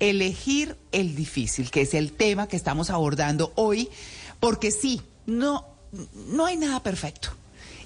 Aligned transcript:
Elegir 0.00 0.76
el 0.92 1.14
difícil, 1.14 1.70
que 1.70 1.82
es 1.82 1.94
el 1.94 2.12
tema 2.12 2.48
que 2.48 2.56
estamos 2.56 2.90
abordando 2.90 3.52
hoy, 3.54 3.88
porque 4.40 4.70
sí, 4.70 5.02
no, 5.26 5.64
no 6.28 6.46
hay 6.46 6.56
nada 6.56 6.82
perfecto. 6.82 7.30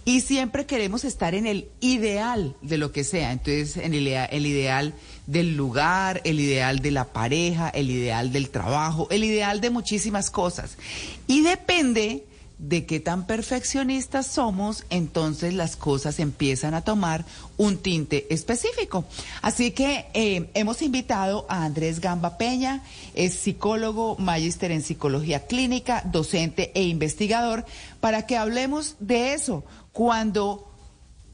Y 0.05 0.23
siempre 0.23 0.65
queremos 0.65 1.05
estar 1.05 1.35
en 1.35 1.47
el 1.47 1.69
ideal 1.81 2.57
de 2.63 2.79
lo 2.79 2.91
que 2.91 3.05
sea. 3.05 3.33
Entonces, 3.33 3.77
en 3.77 3.93
el, 3.93 4.07
el 4.09 4.47
ideal 4.47 4.95
del 5.27 5.57
lugar, 5.57 6.23
el 6.25 6.41
ideal 6.41 6.81
de 6.81 6.91
la 6.91 7.13
pareja, 7.13 7.69
el 7.69 7.91
ideal 7.91 8.33
del 8.33 8.49
trabajo, 8.49 9.09
el 9.11 9.25
ideal 9.25 9.61
de 9.61 9.71
muchísimas 9.71 10.31
cosas. 10.31 10.79
Y 11.27 11.43
depende 11.43 12.25
de 12.61 12.85
qué 12.85 13.01
tan 13.01 13.27
perfeccionistas 13.27 14.27
somos, 14.27 14.85
entonces 14.91 15.55
las 15.55 15.77
cosas 15.77 16.21
empiezan 16.21 16.75
a 16.75 16.83
tomar 16.83 17.25
un 17.57 17.79
tinte 17.79 18.27
específico. 18.33 19.05
Así 19.41 19.71
que 19.71 20.07
eh, 20.13 20.51
hemos 20.55 20.83
invitado 20.83 21.47
a 21.49 21.65
Andrés 21.65 22.01
Gamba 22.01 22.37
Peña, 22.37 22.83
es 23.15 23.35
psicólogo, 23.35 24.17
magíster 24.19 24.73
en 24.73 24.83
psicología 24.83 25.47
clínica, 25.47 26.03
docente 26.05 26.71
e 26.75 26.83
investigador, 26.83 27.65
para 28.01 28.27
que 28.27 28.37
hablemos 28.37 28.97
de 29.01 29.33
eso, 29.33 29.65
cuando 29.93 30.71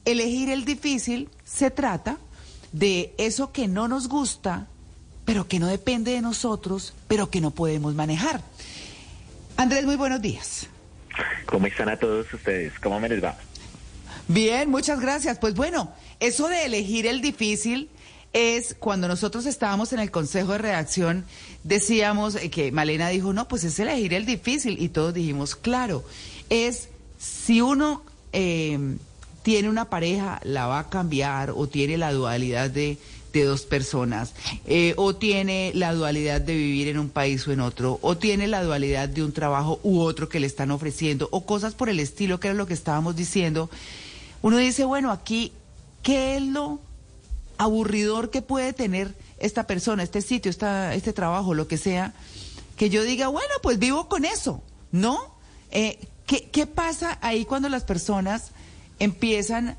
elegir 0.05 0.49
el 0.51 0.65
difícil 0.65 1.29
se 1.45 1.73
trata 1.73 2.19
de 2.71 3.15
eso 3.19 3.51
que 3.51 3.67
no 3.67 3.89
nos 3.89 4.09
gusta, 4.09 4.69
pero 5.25 5.49
que 5.49 5.59
no 5.59 5.67
depende 5.67 6.13
de 6.13 6.21
nosotros, 6.21 6.93
pero 7.09 7.31
que 7.31 7.41
no 7.41 7.51
podemos 7.51 7.95
manejar. 7.95 8.43
Andrés, 9.57 9.85
muy 9.85 9.97
buenos 9.97 10.23
días. 10.23 10.69
¿Cómo 11.47 11.67
están 11.67 11.89
a 11.89 11.97
todos 11.97 12.33
ustedes? 12.33 12.73
¿Cómo 12.81 13.01
me 13.01 13.09
les 13.09 13.23
va? 13.23 13.37
Bien, 14.29 14.71
muchas 14.71 15.01
gracias. 15.01 15.39
Pues 15.39 15.55
bueno, 15.55 15.93
eso 16.21 16.49
de 16.49 16.65
elegir 16.65 17.07
el 17.07 17.21
difícil 17.21 17.89
es 18.33 18.75
cuando 18.79 19.09
nosotros 19.09 19.47
estábamos 19.47 19.93
en 19.93 20.01
el 20.01 20.11
Consejo 20.11 20.53
de 20.53 20.59
Redacción, 20.59 21.25
decíamos 21.65 22.35
eh, 22.35 22.51
que 22.51 22.71
Malena 22.73 23.09
dijo, 23.09 23.33
no, 23.33 23.49
pues 23.49 23.65
es 23.65 23.79
elegir 23.79 24.15
el 24.15 24.27
difícil. 24.27 24.83
Y 24.83 24.89
todos 24.89 25.15
dijimos, 25.15 25.57
claro, 25.57 26.05
es 26.51 26.89
si 27.19 27.61
uno 27.61 28.03
eh, 28.33 28.79
tiene 29.43 29.69
una 29.69 29.89
pareja, 29.89 30.41
la 30.43 30.67
va 30.67 30.81
a 30.81 30.91
cambiar 30.91 31.51
o 31.51 31.69
tiene 31.69 31.97
la 31.97 32.13
dualidad 32.13 32.69
de 32.69 32.99
de 33.33 33.45
dos 33.45 33.63
personas, 33.63 34.33
eh, 34.67 34.95
o 34.97 35.15
tiene 35.15 35.73
la 35.75 35.93
dualidad 35.93 36.41
de 36.41 36.55
vivir 36.55 36.89
en 36.89 36.99
un 36.99 37.09
país 37.09 37.47
o 37.47 37.53
en 37.53 37.61
otro, 37.61 37.99
o 38.03 38.17
tiene 38.17 38.47
la 38.47 38.63
dualidad 38.63 39.09
de 39.09 39.23
un 39.23 39.33
trabajo 39.33 39.81
u 39.83 40.01
otro 40.01 40.29
que 40.29 40.41
le 40.41 40.47
están 40.47 40.71
ofreciendo, 40.71 41.29
o 41.33 41.45
cosas 41.45 41.75
por 41.75 41.89
el 41.89 42.01
estilo, 42.01 42.41
que 42.41 42.49
era 42.49 42.55
lo 42.55 42.67
que 42.67 42.75
estábamos 42.75 43.17
diciendo, 43.17 43.71
uno 44.43 44.57
dice, 44.57 44.85
bueno, 44.85 45.11
aquí, 45.11 45.53
¿qué 46.03 46.37
es 46.37 46.43
lo 46.43 46.81
aburridor 47.59 48.31
que 48.31 48.43
puede 48.43 48.73
tener 48.73 49.15
esta 49.39 49.67
persona, 49.67 50.03
este 50.03 50.23
sitio, 50.23 50.51
esta, 50.51 50.95
este 50.95 51.13
trabajo, 51.13 51.55
lo 51.55 51.69
que 51.69 51.79
sea, 51.79 52.15
que 52.77 52.91
yo 52.91 53.03
diga, 53.05 53.29
bueno, 53.29 53.53
pues 53.63 53.79
vivo 53.79 54.09
con 54.09 54.25
eso, 54.25 54.63
¿no? 54.93 55.19
Eh, 55.71 55.99
¿qué, 56.27 56.49
¿Qué 56.51 56.67
pasa 56.67 57.19
ahí 57.23 57.45
cuando 57.45 57.69
las 57.69 57.85
personas 57.85 58.53
empiezan 58.99 59.77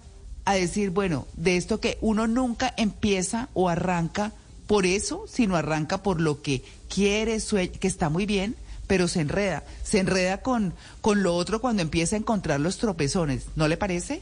a 0.47 0.53
decir, 0.53 0.91
bueno, 0.91 1.27
de 1.35 1.57
esto 1.57 1.81
que 1.81 1.97
uno 1.99 2.25
nunca 2.25 2.73
empieza 2.77 3.49
o 3.53 3.67
arranca 3.67 4.31
por 4.65 4.85
eso, 4.85 5.25
sino 5.27 5.57
arranca 5.57 6.01
por 6.01 6.21
lo 6.21 6.41
que 6.41 6.63
quiere, 6.87 7.37
que 7.79 7.87
está 7.87 8.07
muy 8.07 8.25
bien, 8.25 8.55
pero 8.87 9.09
se 9.09 9.19
enreda. 9.19 9.65
Se 9.83 9.99
enreda 9.99 10.37
con, 10.37 10.73
con 11.01 11.21
lo 11.21 11.35
otro 11.35 11.59
cuando 11.59 11.81
empieza 11.81 12.15
a 12.15 12.19
encontrar 12.19 12.61
los 12.61 12.77
tropezones. 12.77 13.47
¿No 13.57 13.67
le 13.67 13.75
parece? 13.75 14.21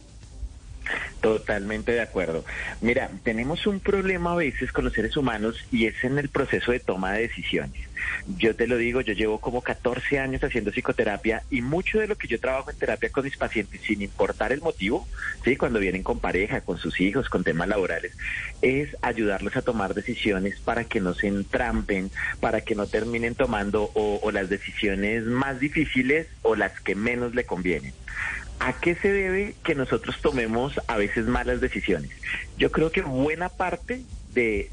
Totalmente 1.21 1.91
de 1.91 2.01
acuerdo. 2.01 2.45
Mira, 2.81 3.09
tenemos 3.23 3.65
un 3.65 3.79
problema 3.79 4.33
a 4.33 4.35
veces 4.35 4.71
con 4.71 4.85
los 4.85 4.93
seres 4.93 5.17
humanos 5.17 5.65
y 5.71 5.87
es 5.87 6.03
en 6.03 6.19
el 6.19 6.29
proceso 6.29 6.71
de 6.71 6.79
toma 6.79 7.13
de 7.13 7.21
decisiones. 7.21 7.81
Yo 8.37 8.55
te 8.55 8.67
lo 8.67 8.77
digo, 8.77 9.01
yo 9.01 9.13
llevo 9.13 9.39
como 9.39 9.61
14 9.61 10.19
años 10.19 10.43
haciendo 10.43 10.71
psicoterapia 10.71 11.43
y 11.49 11.61
mucho 11.61 11.99
de 11.99 12.07
lo 12.07 12.15
que 12.15 12.27
yo 12.27 12.39
trabajo 12.39 12.69
en 12.69 12.77
terapia 12.77 13.09
con 13.09 13.23
mis 13.23 13.37
pacientes, 13.37 13.81
sin 13.81 14.01
importar 14.01 14.51
el 14.51 14.61
motivo, 14.61 15.07
¿sí? 15.43 15.55
cuando 15.55 15.79
vienen 15.79 16.03
con 16.03 16.19
pareja, 16.19 16.61
con 16.61 16.77
sus 16.77 16.99
hijos, 16.99 17.29
con 17.29 17.43
temas 17.43 17.67
laborales, 17.67 18.15
es 18.61 18.95
ayudarlos 19.01 19.55
a 19.55 19.61
tomar 19.61 19.93
decisiones 19.93 20.59
para 20.59 20.83
que 20.83 21.01
no 21.01 21.13
se 21.13 21.27
entrampen, 21.27 22.11
para 22.39 22.61
que 22.61 22.75
no 22.75 22.85
terminen 22.87 23.35
tomando 23.35 23.89
o, 23.95 24.19
o 24.21 24.31
las 24.31 24.49
decisiones 24.49 25.23
más 25.23 25.59
difíciles 25.59 26.27
o 26.41 26.55
las 26.55 26.79
que 26.81 26.95
menos 26.95 27.33
le 27.33 27.45
convienen. 27.45 27.93
¿A 28.59 28.73
qué 28.73 28.95
se 28.95 29.11
debe 29.11 29.55
que 29.63 29.75
nosotros 29.75 30.17
tomemos 30.21 30.79
a 30.87 30.97
veces 30.97 31.25
malas 31.27 31.61
decisiones? 31.61 32.11
Yo 32.57 32.71
creo 32.71 32.91
que 32.91 33.01
buena 33.01 33.49
parte 33.49 34.01
de, 34.33 34.69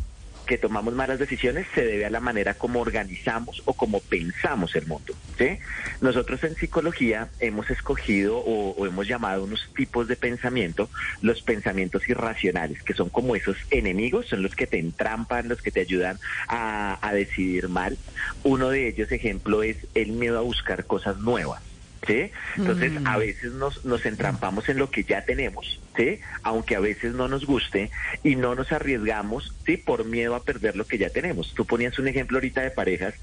que 0.47 0.59
tomamos 0.59 0.94
malas 0.94 1.19
decisiones 1.19 1.66
se 1.75 1.84
debe 1.84 2.06
a 2.06 2.10
la 2.10 2.20
manera 2.20 2.54
como 2.54 2.81
organizamos 2.81 3.62
o 3.65 3.75
como 3.75 4.00
pensamos 4.00 4.75
el 4.75 4.87
mundo. 4.87 5.15
¿sí? 5.38 5.59
Nosotros 6.00 6.43
en 6.44 6.54
psicología 6.54 7.28
hemos 7.41 7.70
escogido 7.70 8.38
o, 8.38 8.87
hemos 8.87 9.06
llamado 9.06 9.44
unos 9.44 9.70
tipos 9.75 10.09
de 10.09 10.16
pensamiento 10.16 10.88
los 11.20 11.43
pensamientos 11.43 12.09
irracionales, 12.09 12.82
que 12.82 12.94
son 12.94 13.09
como 13.09 13.37
esos 13.37 13.56
enemigos, 13.70 14.26
son 14.26 14.43
los 14.43 14.56
que 14.56 14.66
te 14.66 14.78
entrampan, 14.78 15.49
los 15.49 15.62
que 15.62 15.70
te 15.70 15.81
ayudan 15.81 16.19
a, 16.49 16.99
a 17.00 17.12
decidir 17.12 17.69
mal. 17.69 17.97
Uno 18.43 18.70
de 18.70 18.88
ellos, 18.88 19.12
ejemplo, 19.12 19.62
es 19.62 19.76
el 19.94 20.12
miedo 20.12 20.38
a 20.38 20.43
buscar 20.43 20.87
cosas 20.87 21.19
nuevas. 21.19 21.71
¿Sí? 22.06 22.30
Entonces, 22.56 22.92
a 23.04 23.16
mm. 23.16 23.18
veces 23.18 23.52
nos, 23.52 23.84
nos 23.84 24.04
entrampamos 24.04 24.68
en 24.68 24.78
lo 24.78 24.90
que 24.90 25.04
ya 25.04 25.24
tenemos, 25.24 25.80
¿sí? 25.97 26.20
Aunque 26.42 26.76
a 26.76 26.80
veces 26.80 27.14
no 27.14 27.28
nos 27.28 27.47
guste 27.47 27.91
y 28.22 28.36
no 28.36 28.54
nos 28.54 28.72
arriesgamos, 28.72 29.54
¿sí? 29.66 29.76
Por 29.76 30.04
miedo 30.04 30.34
a 30.34 30.42
perder 30.42 30.76
lo 30.76 30.86
que 30.86 30.98
ya 30.98 31.10
tenemos. 31.10 31.54
Tú 31.54 31.64
ponías 31.64 31.98
un 31.98 32.08
ejemplo 32.08 32.38
ahorita 32.38 32.62
de 32.62 32.70
parejas 32.70 33.14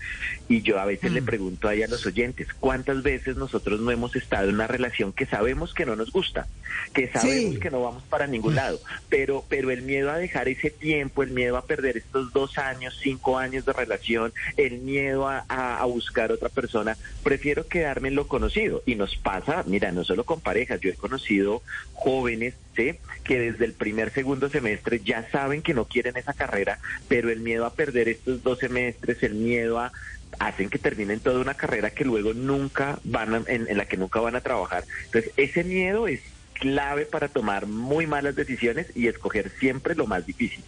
y 0.48 0.62
yo 0.62 0.80
a 0.80 0.86
veces 0.86 1.12
le 1.12 1.22
mm. 1.22 1.26
pregunto 1.26 1.68
ahí 1.68 1.84
a 1.84 1.88
los 1.88 2.06
oyentes, 2.06 2.48
¿cuántas 2.60 3.04
veces 3.04 3.38
nosotros 3.38 3.80
no 3.80 3.92
hemos 3.92 4.16
estado 4.16 4.50
en 4.50 4.56
una 4.56 4.68
relación 4.68 5.14
que 5.14 5.26
sabemos 5.26 5.74
que 5.74 5.86
no 5.86 5.96
nos 5.96 6.12
gusta, 6.12 6.48
que 6.94 7.08
sabemos 7.08 7.60
que 7.60 7.72
no 7.72 7.82
vamos 7.82 8.04
para 8.04 8.28
ningún 8.28 8.56
lado, 8.56 8.80
pero, 9.10 9.44
pero 9.48 9.72
el 9.72 9.82
miedo 9.82 10.12
a 10.12 10.18
dejar 10.18 10.48
ese 10.48 10.70
tiempo, 10.70 11.24
el 11.24 11.32
miedo 11.32 11.58
a 11.58 11.66
perder 11.66 11.98
estos 11.98 12.32
dos 12.34 12.58
años, 12.58 12.98
cinco 13.02 13.38
años 13.38 13.66
de 13.66 13.74
relación, 13.74 14.34
el 14.58 14.80
miedo 14.80 15.28
a, 15.28 15.40
a 15.48 15.86
buscar 15.86 16.32
otra 16.32 16.50
persona, 16.50 16.98
prefiero 17.24 17.68
quedarme 17.68 18.10
en 18.10 18.16
lo 18.16 18.28
conocido 18.28 18.84
y 18.86 18.96
nos 18.96 19.16
pasa, 19.16 19.64
mira, 19.66 19.92
no 19.92 20.04
solo 20.04 20.24
con 20.24 20.42
parejas, 20.42 20.80
yo 20.82 20.90
he 20.90 20.96
conocido 20.96 21.62
jóvenes 21.94 22.56
¿sí? 22.76 22.96
que 23.24 23.40
desde 23.40 23.66
el 23.66 23.74
primer, 23.74 24.12
segundo 24.12 24.50
semestre 24.50 25.00
ya 25.00 25.30
saben 25.32 25.62
que 25.62 25.74
no 25.74 25.86
quieren 25.86 26.18
esa 26.18 26.34
carrera, 26.34 26.80
pero 27.08 27.30
el 27.30 27.40
miedo 27.40 27.66
a 27.66 27.74
perder 27.74 28.10
estos 28.10 28.44
dos 28.44 28.60
semestres, 28.60 29.22
el 29.24 29.36
miedo 29.36 29.80
a 29.80 29.92
hacen 30.40 30.70
que 30.70 30.78
terminen 30.78 31.20
toda 31.20 31.40
una 31.40 31.56
carrera 31.56 31.90
que 31.90 32.06
luego 32.06 32.34
nunca 32.34 33.00
van 33.04 33.44
en, 33.48 33.68
en 33.68 33.78
la 33.78 33.86
que 33.86 33.98
nunca 33.98 34.20
van 34.20 34.36
a 34.36 34.42
trabajar. 34.42 34.84
Entonces, 35.06 35.32
ese 35.38 35.64
miedo 35.64 36.08
es 36.08 36.22
clave 36.54 37.06
para 37.06 37.28
tomar 37.28 37.66
muy 37.66 38.06
malas 38.06 38.36
decisiones 38.36 38.88
y 38.96 39.08
escoger 39.08 39.52
siempre 39.60 39.96
lo 39.96 40.06
más 40.06 40.26
difícil. 40.26 40.64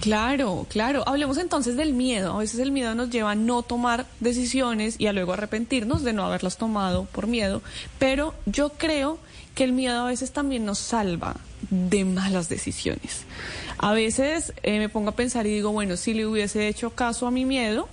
Claro, 0.00 0.66
claro. 0.68 1.06
Hablemos 1.06 1.38
entonces 1.38 1.76
del 1.76 1.92
miedo. 1.92 2.34
A 2.34 2.38
veces 2.38 2.60
el 2.60 2.72
miedo 2.72 2.94
nos 2.94 3.10
lleva 3.10 3.32
a 3.32 3.34
no 3.34 3.62
tomar 3.62 4.06
decisiones 4.20 4.96
y 4.98 5.06
a 5.06 5.12
luego 5.12 5.32
arrepentirnos 5.32 6.02
de 6.02 6.12
no 6.12 6.24
haberlas 6.24 6.56
tomado 6.56 7.04
por 7.06 7.26
miedo. 7.26 7.62
Pero 7.98 8.34
yo 8.46 8.70
creo 8.70 9.16
que 9.16 9.24
el 9.62 9.72
miedo 9.72 10.02
a 10.02 10.06
veces 10.08 10.32
también 10.32 10.64
nos 10.64 10.78
salva 10.78 11.36
de 11.70 12.04
malas 12.04 12.48
decisiones. 12.48 13.24
A 13.78 13.92
veces 13.92 14.52
eh, 14.62 14.78
me 14.78 14.88
pongo 14.88 15.10
a 15.10 15.16
pensar 15.16 15.46
y 15.46 15.50
digo, 15.50 15.70
bueno, 15.70 15.96
si 15.96 16.14
le 16.14 16.26
hubiese 16.26 16.66
hecho 16.66 16.90
caso 16.90 17.26
a 17.26 17.30
mi 17.30 17.44
miedo, 17.44 17.88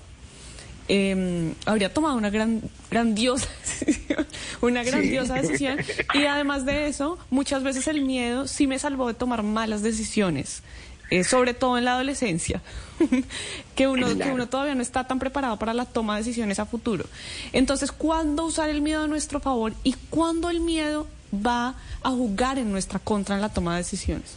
em, 0.88 1.54
habría 1.66 1.94
tomado 1.94 2.18
una 2.18 2.30
gran, 2.30 2.62
grandiosa 2.90 3.48
decisión, 3.86 4.28
una 4.62 4.84
grandiosa 4.84 5.36
decisión. 5.36 5.78
Y 6.14 6.26
además 6.26 6.66
de 6.66 6.88
eso, 6.88 7.20
muchas 7.30 7.62
veces 7.62 7.88
el 7.88 8.02
miedo 8.02 8.48
sí 8.48 8.66
me 8.66 8.80
salvó 8.80 9.08
de 9.08 9.14
tomar 9.14 9.44
malas 9.44 9.84
decisiones. 9.84 10.64
Eh, 11.12 11.26
sobre 11.26 11.54
todo 11.54 11.78
en 11.78 11.84
la 11.84 11.96
adolescencia, 11.96 12.62
que, 13.76 13.86
uno, 13.90 14.18
que 14.18 14.32
uno 14.32 14.48
todavía 14.48 14.76
no 14.76 14.82
está 14.82 15.08
tan 15.08 15.20
preparado 15.20 15.60
para 15.60 15.74
la 15.74 15.84
toma 15.84 16.16
de 16.16 16.22
decisiones 16.22 16.58
a 16.60 16.66
futuro. 16.66 17.04
Entonces, 17.52 17.92
¿cuándo 17.92 18.46
usar 18.46 18.70
el 18.70 18.82
miedo 18.82 19.04
a 19.04 19.08
nuestro 19.08 19.42
favor 19.42 19.74
y 19.84 19.92
cuándo 20.10 20.50
el 20.50 20.62
miedo 20.62 21.08
va 21.34 21.76
a 22.04 22.10
jugar 22.10 22.58
en 22.58 22.72
nuestra 22.72 23.00
contra 23.00 23.36
en 23.36 23.42
la 23.42 23.50
toma 23.50 23.74
de 23.74 23.84
decisiones? 23.84 24.36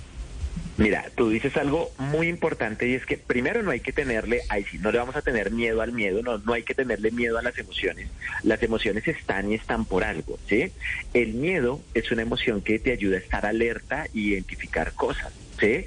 Mira, 0.77 1.05
tú 1.15 1.31
dices 1.31 1.57
algo 1.57 1.93
muy 1.99 2.29
importante 2.29 2.89
y 2.89 2.95
es 2.95 3.07
que 3.07 3.17
primero 3.17 3.63
no 3.63 3.71
hay 3.71 3.79
que 3.79 3.93
tenerle, 3.93 4.41
ahí 4.49 4.65
sí, 4.65 4.79
no 4.79 4.91
le 4.91 4.99
vamos 4.99 5.15
a 5.15 5.23
tener 5.23 5.53
miedo 5.53 5.83
al 5.83 5.93
miedo, 5.93 6.21
no, 6.21 6.39
no 6.39 6.53
hay 6.53 6.65
que 6.65 6.75
tenerle 6.75 7.13
miedo 7.13 7.39
a 7.39 7.43
las 7.43 7.57
emociones. 7.59 8.09
Las 8.43 8.61
emociones 8.63 9.07
están 9.07 9.53
y 9.53 9.55
están 9.55 9.85
por 9.85 10.03
algo, 10.03 10.37
¿sí? 10.49 10.73
El 11.13 11.35
miedo 11.35 11.81
es 11.95 12.11
una 12.11 12.23
emoción 12.23 12.61
que 12.61 12.81
te 12.81 12.91
ayuda 12.91 13.17
a 13.17 13.21
estar 13.21 13.47
alerta 13.47 14.09
y 14.13 14.31
identificar 14.31 14.93
cosas. 14.95 15.33
¿sí? 15.61 15.85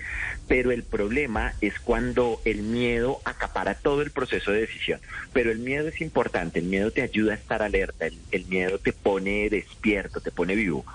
Pero 0.48 0.72
el 0.72 0.84
problema 0.84 1.54
es 1.62 1.80
cuando 1.80 2.42
el 2.46 2.62
miedo 2.62 3.20
acapara 3.26 3.76
todo 3.76 4.02
el 4.02 4.12
proceso 4.12 4.52
de 4.52 4.62
decisión. 4.62 5.00
Pero 5.34 5.52
el 5.52 5.60
miedo 5.60 5.88
es 5.88 6.02
importante, 6.02 6.60
el 6.60 6.66
miedo 6.66 6.92
te 6.92 7.02
ayuda 7.02 7.34
a 7.34 7.36
estar 7.36 7.62
alerta, 7.62 8.08
el, 8.08 8.18
el 8.32 8.46
miedo 8.46 8.80
te 8.80 8.94
pone 8.94 9.50
despierto, 9.50 10.22
te 10.22 10.32
pone 10.32 10.56
vivo. 10.56 10.86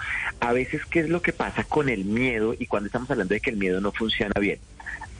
A 0.41 0.53
veces, 0.53 0.83
¿qué 0.87 1.01
es 1.01 1.09
lo 1.09 1.23
que 1.23 1.33
pasa 1.33 1.65
con 1.65 1.89
el 1.89 2.05
miedo 2.05 2.55
y 2.59 2.67
cuando 2.67 2.87
estamos 2.87 3.11
hablando 3.11 3.35
de 3.35 3.41
que 3.41 3.51
el 3.51 3.57
miedo 3.57 3.81
no 3.81 3.93
funciona 3.93 4.41
bien? 4.41 4.59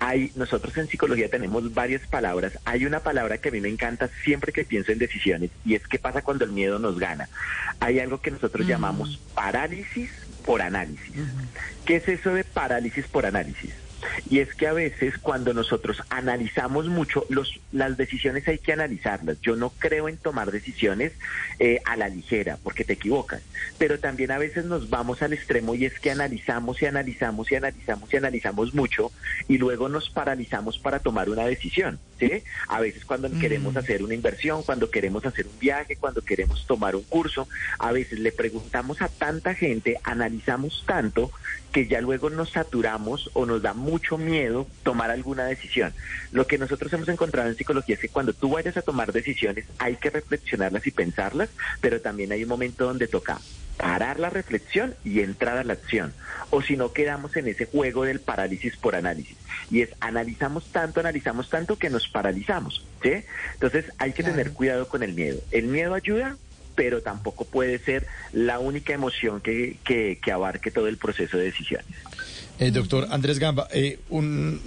Hay, 0.01 0.33
nosotros 0.35 0.77
en 0.79 0.89
psicología 0.89 1.29
tenemos 1.29 1.73
varias 1.75 2.05
palabras. 2.09 2.59
Hay 2.65 2.87
una 2.87 3.01
palabra 3.01 3.39
que 3.39 3.51
a 3.51 3.53
mí 3.53 3.61
me 3.61 3.69
encanta 3.69 4.09
siempre 4.25 4.53
que 4.53 4.65
pienso 4.65 4.91
en 4.91 4.99
decisiones 4.99 5.51
y 5.65 5.77
es 5.77 5.87
qué 5.87 6.01
pasa 6.01 6.23
cuando 6.23 6.45
el 6.45 6.51
miedo 6.51 6.81
nos 6.81 6.99
gana. 6.99 7.29
Hay 7.79 8.01
algo 8.01 8.21
que 8.21 8.33
nosotros 8.33 8.67
llamamos 8.67 9.21
parálisis 9.35 10.11
por 10.45 10.61
análisis. 10.61 11.15
¿Qué 11.85 11.97
es 11.97 12.09
eso 12.09 12.35
de 12.35 12.43
parálisis 12.43 13.07
por 13.07 13.27
análisis? 13.27 13.71
Y 14.29 14.41
es 14.41 14.55
que 14.55 14.67
a 14.67 14.73
veces 14.73 15.19
cuando 15.19 15.55
nosotros 15.55 16.03
analizamos 16.11 16.87
mucho, 16.87 17.27
los, 17.29 17.61
las 17.73 17.97
decisiones 17.97 18.47
hay 18.49 18.59
que 18.59 18.73
analizarlas. 18.73 19.41
Yo 19.41 19.57
no 19.57 19.71
creo 19.71 20.09
en 20.09 20.17
tomar 20.17 20.51
decisiones 20.51 21.13
eh, 21.59 21.81
a 21.85 21.97
la 21.97 22.09
ligera, 22.09 22.59
porque 22.63 22.85
te 22.85 22.95
equivocas. 22.95 23.43
Pero 23.79 23.99
también 23.99 24.31
a 24.31 24.39
veces 24.39 24.65
nos 24.65 24.91
vamos 24.91 25.23
al 25.23 25.33
extremo 25.33 25.75
y 25.75 25.85
es 25.85 25.99
que 25.99 26.11
analizamos 26.11 26.83
y 26.83 26.87
analizamos 26.87 27.51
y 27.51 27.57
analizamos 27.57 28.13
y 28.13 28.17
analizamos 28.17 28.75
mucho 28.75 29.13
y 29.49 29.59
luego 29.59 29.89
nos 29.89 30.11
paralizamos 30.11 30.79
para 30.79 30.99
tomar 30.99 31.29
una 31.29 31.45
decisión. 31.45 31.99
¿sí? 32.19 32.43
A 32.69 32.81
veces 32.81 33.05
cuando 33.05 33.31
queremos 33.39 33.77
hacer 33.77 34.03
una 34.03 34.15
inversión, 34.15 34.63
cuando 34.63 34.91
queremos 34.91 35.25
hacer 35.27 35.47
un 35.47 35.59
viaje, 35.59 35.97
cuando 35.97 36.23
queremos 36.23 36.67
tomar 36.67 36.97
un 36.97 37.03
curso, 37.05 37.49
a 37.79 37.93
veces 37.93 38.19
le 38.19 38.33
preguntamos 38.33 39.03
a 39.03 39.09
tanta 39.09 39.55
gente, 39.55 39.99
analizamos 40.05 40.85
tanto 40.87 41.31
que 41.73 41.87
ya 41.87 42.01
luego 42.01 42.31
nos 42.31 42.51
saturamos 42.51 43.31
o 43.33 43.47
nos 43.47 43.63
da 43.63 43.73
mucho 43.73 43.92
miedo 44.19 44.67
tomar 44.83 45.11
alguna 45.11 45.45
decisión. 45.45 45.93
Lo 46.31 46.47
que 46.47 46.59
nosotros 46.59 46.93
hemos 46.93 47.09
encontrado 47.09 47.49
en 47.49 47.57
psicología 47.57 47.95
es 47.95 48.01
que 48.01 48.09
cuando 48.09 48.33
tú 48.33 48.51
vayas 48.51 48.77
a 48.77 48.83
tomar 48.83 49.13
decisiones 49.13 49.67
hay 49.79 49.97
que 49.97 50.11
reflexionarlas 50.11 50.87
y 50.87 50.91
pensarlas, 50.91 51.51
pero 51.81 52.01
también 52.01 52.33
hay 52.33 52.43
un 52.43 52.49
momento 52.49 52.85
donde 52.85 53.09
toca 53.09 53.39
parar 53.77 54.21
la 54.21 54.31
reflexión 54.31 54.95
y 55.05 55.21
entrar 55.21 55.59
a 55.59 55.65
la 55.65 55.73
acción. 55.73 56.13
O 56.51 56.63
si 56.63 56.77
no, 56.77 56.93
quedamos 56.93 57.37
en 57.37 57.49
ese 57.49 57.67
juego 57.67 58.05
del 58.05 58.21
parálisis 58.21 58.77
por 58.77 58.95
análisis. 58.95 59.37
Y 59.71 59.83
es 59.83 59.91
analizamos 60.01 60.67
tanto, 60.71 61.01
analizamos 61.01 61.49
tanto 61.51 61.77
que 61.77 61.91
nos 61.91 62.09
paralizamos. 62.09 62.87
¿sí? 63.03 63.25
Entonces 63.55 63.87
hay 63.99 64.13
que 64.13 64.23
tener 64.23 64.53
cuidado 64.53 64.89
con 64.89 65.03
el 65.03 65.15
miedo. 65.15 65.41
El 65.51 65.67
miedo 65.67 65.95
ayuda, 65.95 66.37
pero 66.75 67.03
tampoco 67.03 67.45
puede 67.45 67.79
ser 67.79 68.07
la 68.33 68.59
única 68.59 68.93
emoción 68.93 69.41
que, 69.41 69.77
que, 69.85 70.19
que 70.23 70.33
abarque 70.33 70.71
todo 70.71 70.89
el 70.89 70.97
proceso 70.97 71.37
de 71.37 71.45
decisiones. 71.45 71.87
Eh, 72.59 72.71
doctor 72.71 73.09
Andrés 73.11 73.39
Gamba, 73.39 73.67
eh, 73.73 73.99
un, 74.11 74.61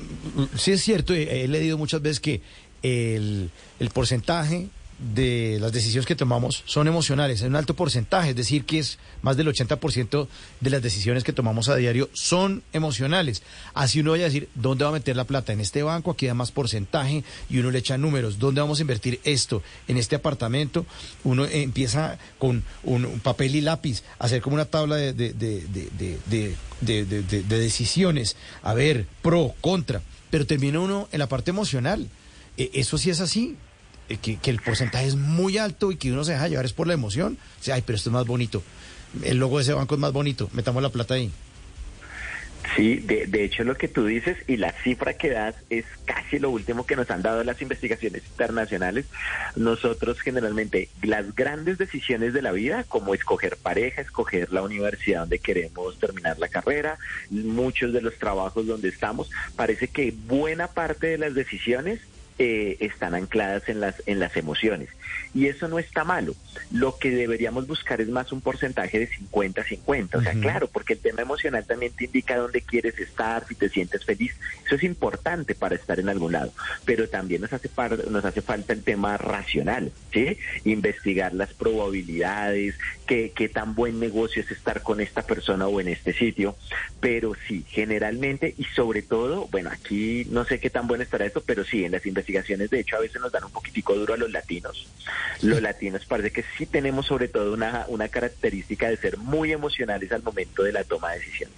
sí 0.57 0.71
es 0.71 0.81
cierto, 0.81 1.13
he, 1.13 1.43
he 1.43 1.47
leído 1.47 1.77
muchas 1.77 2.01
veces 2.01 2.19
que 2.19 2.41
el, 2.83 3.49
el 3.79 3.89
porcentaje 3.89 4.67
de 4.97 5.57
las 5.59 5.73
decisiones 5.73 6.05
que 6.05 6.15
tomamos 6.15 6.63
son 6.65 6.87
emocionales, 6.87 7.41
en 7.41 7.49
un 7.49 7.55
alto 7.57 7.75
porcentaje, 7.75 8.29
es 8.29 8.35
decir, 8.35 8.63
que 8.63 8.79
es 8.79 8.97
más 9.21 9.35
del 9.35 9.47
80% 9.47 10.27
de 10.61 10.69
las 10.69 10.81
decisiones 10.81 11.23
que 11.25 11.33
tomamos 11.33 11.67
a 11.67 11.75
diario 11.75 12.09
son 12.13 12.63
emocionales. 12.71 13.43
Así 13.73 13.99
uno 13.99 14.11
vaya 14.11 14.23
a 14.25 14.29
decir, 14.29 14.47
¿dónde 14.55 14.83
va 14.85 14.91
a 14.91 14.93
meter 14.93 15.15
la 15.15 15.25
plata? 15.25 15.51
En 15.51 15.59
este 15.59 15.83
banco, 15.83 16.11
aquí 16.11 16.27
da 16.27 16.33
más 16.33 16.51
porcentaje 16.51 17.23
y 17.49 17.57
uno 17.57 17.71
le 17.71 17.79
echa 17.79 17.97
números. 17.97 18.39
¿Dónde 18.39 18.61
vamos 18.61 18.79
a 18.79 18.83
invertir 18.83 19.19
esto? 19.25 19.61
En 19.87 19.97
este 19.97 20.15
apartamento, 20.15 20.85
uno 21.23 21.45
empieza 21.45 22.17
con 22.39 22.63
un, 22.83 23.19
papel 23.19 23.55
y 23.55 23.61
lápiz, 23.61 24.03
hacer 24.19 24.41
como 24.41 24.53
una 24.55 24.65
tabla 24.65 24.95
de, 24.95 25.11
de, 25.13 25.33
de, 25.33 25.61
de, 25.67 25.89
de, 26.29 26.55
de, 26.81 27.05
de- 27.05 27.23
de- 27.23 27.43
de 27.43 27.59
decisiones, 27.59 28.37
a 28.63 28.73
ver, 28.73 29.07
pro, 29.21 29.53
contra, 29.61 30.01
pero 30.29 30.45
termina 30.47 30.79
uno 30.79 31.09
en 31.11 31.19
la 31.19 31.27
parte 31.27 31.51
emocional. 31.51 32.07
Eh, 32.57 32.71
Eso 32.73 32.97
sí 32.97 33.09
es 33.09 33.19
así 33.19 33.57
que, 34.07 34.37
que 34.37 34.49
el 34.49 34.59
porcentaje 34.59 35.07
es 35.07 35.15
muy 35.15 35.57
alto 35.57 35.91
y 35.91 35.97
que 35.97 36.11
uno 36.11 36.23
se 36.23 36.33
deja 36.33 36.47
llevar 36.47 36.65
es 36.65 36.73
por 36.73 36.87
la 36.87 36.93
emoción. 36.93 37.37
O 37.67 37.73
ay, 37.73 37.83
pero 37.85 37.95
esto 37.95 38.09
es 38.09 38.13
más 38.13 38.25
bonito. 38.25 38.63
El 39.23 39.37
logo 39.37 39.57
de 39.57 39.63
ese 39.63 39.73
banco 39.73 39.95
es 39.95 40.01
más 40.01 40.13
bonito. 40.13 40.49
Metamos 40.53 40.83
la 40.83 40.89
plata 40.89 41.13
ahí. 41.15 41.31
Sí, 42.75 42.97
de, 42.97 43.27
de 43.27 43.43
hecho 43.43 43.63
lo 43.63 43.77
que 43.77 43.87
tú 43.87 44.05
dices 44.05 44.37
y 44.47 44.57
la 44.57 44.71
cifra 44.71 45.13
que 45.13 45.29
das 45.29 45.55
es 45.69 45.85
casi 46.05 46.39
lo 46.39 46.49
último 46.49 46.85
que 46.85 46.95
nos 46.95 47.09
han 47.11 47.21
dado 47.21 47.43
las 47.43 47.61
investigaciones 47.61 48.23
internacionales. 48.25 49.05
Nosotros 49.55 50.19
generalmente 50.19 50.89
las 51.03 51.35
grandes 51.35 51.77
decisiones 51.77 52.33
de 52.33 52.41
la 52.41 52.51
vida, 52.51 52.83
como 52.83 53.13
escoger 53.13 53.57
pareja, 53.57 54.01
escoger 54.01 54.51
la 54.51 54.63
universidad 54.63 55.21
donde 55.21 55.39
queremos 55.39 55.99
terminar 55.99 56.39
la 56.39 56.49
carrera, 56.49 56.97
muchos 57.29 57.93
de 57.93 58.01
los 58.01 58.17
trabajos 58.17 58.65
donde 58.67 58.89
estamos, 58.89 59.29
parece 59.55 59.87
que 59.87 60.11
buena 60.11 60.67
parte 60.67 61.07
de 61.07 61.17
las 61.17 61.33
decisiones 61.33 62.01
eh, 62.37 62.77
están 62.81 63.15
ancladas 63.15 63.67
en 63.69 63.79
las 63.79 63.95
en 64.05 64.19
las 64.19 64.35
emociones. 64.37 64.89
Y 65.33 65.47
eso 65.47 65.67
no 65.67 65.79
está 65.79 66.03
malo. 66.03 66.35
Lo 66.71 66.97
que 66.97 67.11
deberíamos 67.11 67.67
buscar 67.67 68.01
es 68.01 68.07
más 68.09 68.31
un 68.31 68.41
porcentaje 68.41 68.99
de 68.99 69.09
50-50, 69.09 70.15
o 70.15 70.21
sea, 70.21 70.33
claro, 70.41 70.67
porque 70.67 70.93
el 70.93 70.99
tema 70.99 71.21
emocional 71.21 71.65
también 71.65 71.91
te 71.93 72.05
indica 72.05 72.37
dónde 72.37 72.61
quieres 72.61 72.97
estar, 72.99 73.45
si 73.47 73.55
te 73.55 73.69
sientes 73.69 74.05
feliz, 74.05 74.33
eso 74.65 74.75
es 74.75 74.83
importante 74.83 75.55
para 75.55 75.75
estar 75.75 75.99
en 75.99 76.09
algún 76.09 76.31
lado, 76.33 76.53
pero 76.85 77.07
también 77.09 77.41
nos 77.41 77.53
hace 77.53 77.69
par- 77.69 78.07
nos 78.09 78.23
hace 78.25 78.41
falta 78.41 78.73
el 78.73 78.83
tema 78.83 79.17
racional, 79.17 79.91
¿sí? 80.13 80.37
Investigar 80.63 81.33
las 81.33 81.53
probabilidades, 81.53 82.75
qué 83.05 83.31
qué 83.35 83.49
tan 83.49 83.75
buen 83.75 83.99
negocio 83.99 84.41
es 84.41 84.51
estar 84.51 84.81
con 84.81 85.01
esta 85.01 85.21
persona 85.21 85.67
o 85.67 85.79
en 85.79 85.87
este 85.87 86.13
sitio, 86.13 86.55
pero 86.99 87.33
sí, 87.47 87.65
generalmente 87.67 88.53
y 88.57 88.63
sobre 88.75 89.01
todo, 89.01 89.47
bueno, 89.47 89.69
aquí 89.71 90.25
no 90.29 90.45
sé 90.45 90.59
qué 90.59 90.69
tan 90.69 90.87
bueno 90.87 91.03
estará 91.03 91.25
esto, 91.25 91.41
pero 91.45 91.63
sí, 91.63 91.83
en 91.83 91.91
las 91.91 92.05
investigaciones 92.05 92.69
de 92.69 92.79
hecho 92.79 92.97
a 92.97 92.99
veces 92.99 93.21
nos 93.21 93.31
dan 93.31 93.45
un 93.45 93.51
poquitico 93.51 93.95
duro 93.95 94.13
a 94.13 94.17
los 94.17 94.31
latinos. 94.31 94.87
Los 95.41 95.61
latinos 95.61 96.05
parece 96.05 96.31
que 96.31 96.43
sí 96.57 96.65
tenemos 96.65 97.05
sobre 97.05 97.27
todo 97.27 97.53
una, 97.53 97.85
una 97.87 98.07
característica 98.07 98.89
de 98.89 98.97
ser 98.97 99.17
muy 99.17 99.51
emocionales 99.51 100.11
al 100.11 100.23
momento 100.23 100.63
de 100.63 100.73
la 100.73 100.83
toma 100.83 101.11
de 101.11 101.19
decisiones. 101.19 101.55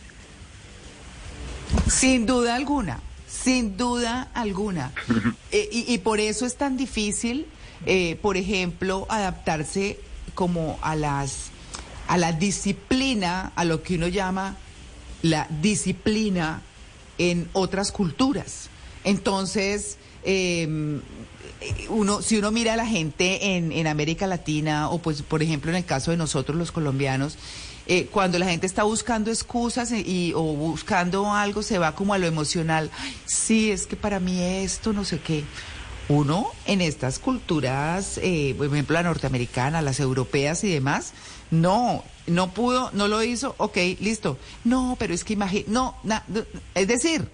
Sin 1.87 2.25
duda 2.25 2.55
alguna, 2.55 3.01
sin 3.27 3.77
duda 3.77 4.29
alguna. 4.33 4.91
Eh, 5.49 5.69
y, 5.71 5.93
y 5.93 5.99
por 5.99 6.19
eso 6.19 6.45
es 6.45 6.57
tan 6.57 6.75
difícil, 6.75 7.47
eh, 7.85 8.17
por 8.21 8.35
ejemplo, 8.35 9.07
adaptarse 9.09 9.97
como 10.37 10.77
a 10.83 10.95
las 10.95 11.49
a 12.07 12.17
la 12.17 12.31
disciplina, 12.31 13.51
a 13.55 13.65
lo 13.65 13.81
que 13.83 13.95
uno 13.95 14.07
llama 14.07 14.55
la 15.23 15.47
disciplina 15.61 16.61
en 17.17 17.49
otras 17.51 17.91
culturas. 17.91 18.69
Entonces, 19.03 19.97
eh, 20.23 21.01
uno, 21.89 22.21
si 22.21 22.37
uno 22.37 22.51
mira 22.51 22.73
a 22.73 22.77
la 22.77 22.85
gente 22.85 23.57
en, 23.57 23.71
en 23.71 23.87
América 23.87 24.27
Latina, 24.27 24.89
o 24.89 24.99
pues, 24.99 25.21
por 25.23 25.41
ejemplo, 25.41 25.71
en 25.71 25.77
el 25.77 25.85
caso 25.85 26.11
de 26.11 26.17
nosotros 26.17 26.55
los 26.55 26.71
colombianos, 26.71 27.37
eh, 27.87 28.05
cuando 28.11 28.37
la 28.37 28.45
gente 28.45 28.67
está 28.67 28.83
buscando 28.83 29.31
excusas 29.31 29.91
y, 29.91 30.33
o 30.35 30.43
buscando 30.43 31.33
algo, 31.33 31.63
se 31.63 31.79
va 31.79 31.95
como 31.95 32.13
a 32.13 32.17
lo 32.17 32.27
emocional. 32.27 32.91
Ay, 32.99 33.15
sí, 33.25 33.71
es 33.71 33.87
que 33.87 33.95
para 33.95 34.19
mí 34.19 34.39
esto, 34.41 34.93
no 34.93 35.03
sé 35.03 35.19
qué. 35.19 35.43
Uno 36.09 36.47
en 36.65 36.81
estas 36.81 37.19
culturas, 37.19 38.17
eh, 38.23 38.53
por 38.57 38.67
ejemplo, 38.67 38.93
la 38.93 39.03
norteamericana, 39.03 39.81
las 39.81 39.99
europeas 39.99 40.63
y 40.63 40.69
demás, 40.71 41.11
no, 41.51 42.03
no 42.27 42.53
pudo, 42.53 42.91
no 42.93 43.07
lo 43.09 43.21
hizo, 43.23 43.55
ok, 43.57 43.77
listo. 43.99 44.37
No, 44.63 44.95
pero 44.99 45.13
es 45.13 45.23
que 45.25 45.33
imagínate, 45.33 45.69
no, 45.69 45.95
na- 46.03 46.23
es 46.75 46.87
decir, 46.87 47.27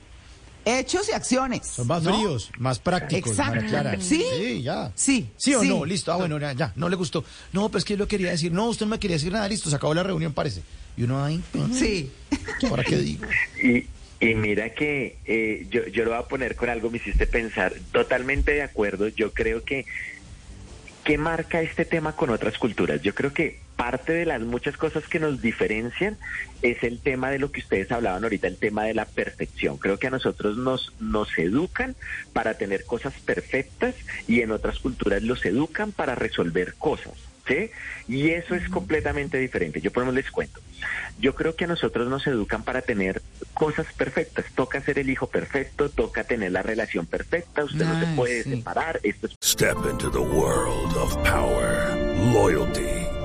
hechos 0.66 1.08
y 1.10 1.12
acciones. 1.12 1.68
Son 1.68 1.86
más 1.86 2.02
¿no? 2.04 2.16
fríos, 2.16 2.50
más 2.58 2.80
prácticos. 2.80 3.32
Exacto. 3.34 3.64
Clara. 3.70 3.98
Sí. 4.00 4.62
ya. 4.64 4.92
Sí, 4.96 5.30
¿Sí 5.38 5.54
o 5.54 5.62
sí. 5.62 5.70
no? 5.70 5.86
Listo. 5.86 6.12
Ah, 6.12 6.16
bueno, 6.18 6.40
ya, 6.40 6.54
ya. 6.54 6.74
No 6.76 6.90
le 6.90 6.96
gustó. 6.96 7.24
No, 7.52 7.70
pues 7.70 7.84
que 7.86 7.94
yo 7.94 7.98
lo 7.98 8.08
quería 8.08 8.32
decir. 8.32 8.52
No, 8.52 8.66
usted 8.70 8.86
no 8.88 8.92
me 8.92 9.00
quería 9.00 9.18
decir 9.18 9.32
nada. 9.34 9.48
Listo, 9.48 9.70
se 9.70 9.76
acabó 9.76 9.94
la 9.94 10.04
reunión, 10.04 10.34
parece. 10.34 10.64
Y 10.98 11.04
uno 11.04 11.24
ahí. 11.24 11.42
Sí. 11.74 12.12
¿Para 12.70 12.84
qué 12.84 12.98
digo? 12.98 13.26
Y, 13.64 13.86
y 14.20 14.36
mira 14.36 14.70
que 14.70 15.18
eh, 15.26 15.66
yo, 15.70 15.86
yo 15.88 16.06
lo 16.06 16.12
voy 16.12 16.20
a 16.20 16.28
poner 16.28 16.56
con 16.56 16.70
algo, 16.70 16.90
me 16.90 16.98
hiciste 16.98 17.28
pensar, 17.28 17.74
totalmente 17.92 18.54
de 18.54 18.62
acuerdo, 18.62 19.08
yo 19.10 19.34
creo 19.34 19.64
que, 19.64 19.86
¿qué 21.04 21.18
marca 21.18 21.62
este 21.62 21.86
tema 21.86 22.16
con 22.16 22.30
otras 22.30 22.58
culturas? 22.58 23.02
Yo 23.02 23.14
creo 23.14 23.34
que 23.34 23.60
parte 23.76 24.14
de 24.14 24.26
las 24.26 24.42
muchas 24.42 24.78
cosas 24.78 25.08
que 25.08 25.20
nos 25.20 25.42
diferencian 25.42 26.18
es 26.62 26.84
el 26.84 27.02
tema 27.02 27.32
de 27.32 27.40
lo 27.40 27.52
que 27.52 27.60
ustedes 27.60 27.92
hablaban 27.92 28.24
ahorita, 28.24 28.48
el 28.48 28.58
tema 28.58 28.86
de 28.86 28.94
la 28.94 29.06
perfección. 29.06 29.78
Creo 29.78 30.00
que 30.00 30.08
a 30.08 30.12
nosotros 30.12 30.58
nos, 30.58 30.94
nos 31.00 31.38
educan 31.38 31.96
para 32.32 32.58
tener 32.58 32.86
cosas 32.86 33.14
perfectas 33.26 33.96
y 34.28 34.42
en 34.42 34.52
otras 34.52 34.80
culturas 34.80 35.22
los 35.24 35.44
educan 35.46 35.92
para 35.92 36.16
resolver 36.16 36.76
cosas. 36.76 37.33
¿Sí? 37.48 37.72
Y 38.08 38.30
eso 38.30 38.56
es 38.56 38.70
completamente 38.70 39.38
diferente. 39.38 39.82
Yo 39.82 39.92
por 39.92 40.04
ejemplo 40.04 40.22
les 40.22 40.32
cuento. 40.32 40.60
Yo 41.20 41.36
creo 41.36 41.56
que 41.56 41.66
a 41.66 41.68
nosotros 41.68 42.08
nos 42.10 42.26
educan 42.28 42.64
para 42.64 42.82
tener 42.82 43.22
cosas 43.54 43.86
perfectas. 43.96 44.46
Toca 44.56 44.82
ser 44.82 45.00
el 45.00 45.10
hijo 45.10 45.28
perfecto, 45.28 45.90
toca 45.90 46.24
tener 46.24 46.52
la 46.52 46.62
relación 46.64 47.06
perfecta, 47.06 47.64
usted 47.64 47.86
no 47.86 48.00
se 48.00 48.08
Ay, 48.08 48.16
puede 48.16 48.44
sí. 48.44 48.56
separar, 48.58 49.00
esto 49.04 49.28
es 49.28 49.34
Step 49.44 49.78
into 49.90 50.10
the 50.10 50.18
world 50.20 50.96
of 50.98 51.16
power, 51.24 51.96
loyalty, 52.34 53.03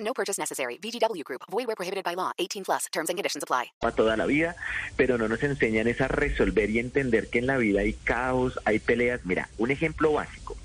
No 0.00 0.14
purchase 0.14 0.38
necessary. 0.38 0.78
VGW 0.78 1.22
Group. 1.24 1.42
Void 1.50 1.66
where 1.66 1.76
prohibited 1.76 2.04
by 2.04 2.14
law. 2.14 2.32
18 2.38 2.64
plus. 2.64 2.86
Terms 2.92 3.10
and 3.10 3.16
conditions 3.16 3.42
apply. 3.42 3.72
para 3.80 3.94
toda 3.94 4.16
la 4.16 4.26
vida, 4.26 4.56
pero 4.96 5.18
no 5.18 5.28
nos 5.28 5.42
enseñan 5.42 5.88
es 5.88 6.00
a 6.00 6.08
resolver 6.08 6.70
y 6.70 6.78
entender 6.78 7.28
que 7.28 7.38
en 7.38 7.46
la 7.46 7.56
vida 7.56 7.80
hay 7.80 7.92
caos, 7.92 8.58
hay 8.64 8.78
peleas. 8.78 9.20
Mira, 9.24 9.48
un 9.58 9.70
ejemplo 9.70 10.12
básico. 10.12 10.56